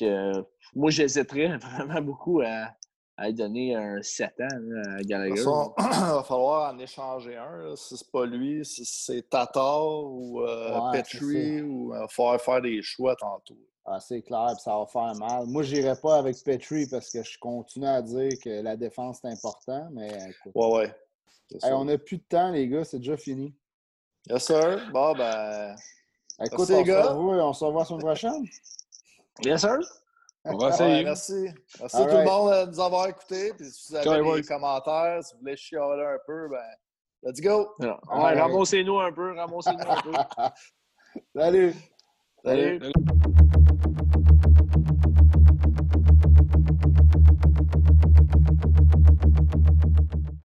[0.00, 0.42] Que, euh,
[0.74, 2.74] moi, j'hésiterais vraiment beaucoup à,
[3.16, 5.36] à lui donner un 7 ans là, à Gallagher.
[5.36, 7.56] façon, il va falloir en échanger un.
[7.58, 7.76] là.
[7.76, 12.40] Si c'est pas lui, si c'est Tatar ou euh, Ouais, Petrie, ou il va falloir
[12.40, 13.56] faire des choix tantôt.
[13.88, 15.46] Ah, c'est clair, puis ça va faire mal.
[15.46, 19.24] Moi, je n'irai pas avec Petrie parce que je continue à dire que la défense
[19.24, 20.52] est important, mais écoute.
[20.54, 20.94] Ouais, ouais.
[21.62, 23.54] Hey, on n'a plus de temps, les gars, c'est déjà fini.
[24.28, 24.90] Yes, sir.
[24.92, 25.76] Bon, ben.
[26.44, 27.12] Écoute, Merci, on, les se gars.
[27.12, 28.44] revoit, on se revoit la semaine prochaine.
[29.40, 29.78] Bien sûr.
[30.46, 31.04] On va ouais, essayer.
[31.04, 31.48] merci.
[31.80, 32.24] Merci All tout right.
[32.24, 33.52] le monde euh, de nous avoir écoutés.
[33.56, 36.62] Puis si vous avez des commentaires, si vous voulez chialer un peu, ben,
[37.22, 37.74] let's go.
[37.80, 40.12] Ouais, ramassez-nous un peu, ramassez-nous un peu.
[41.36, 41.74] Salut!
[42.44, 42.78] Salut.
[42.80, 42.92] Salut.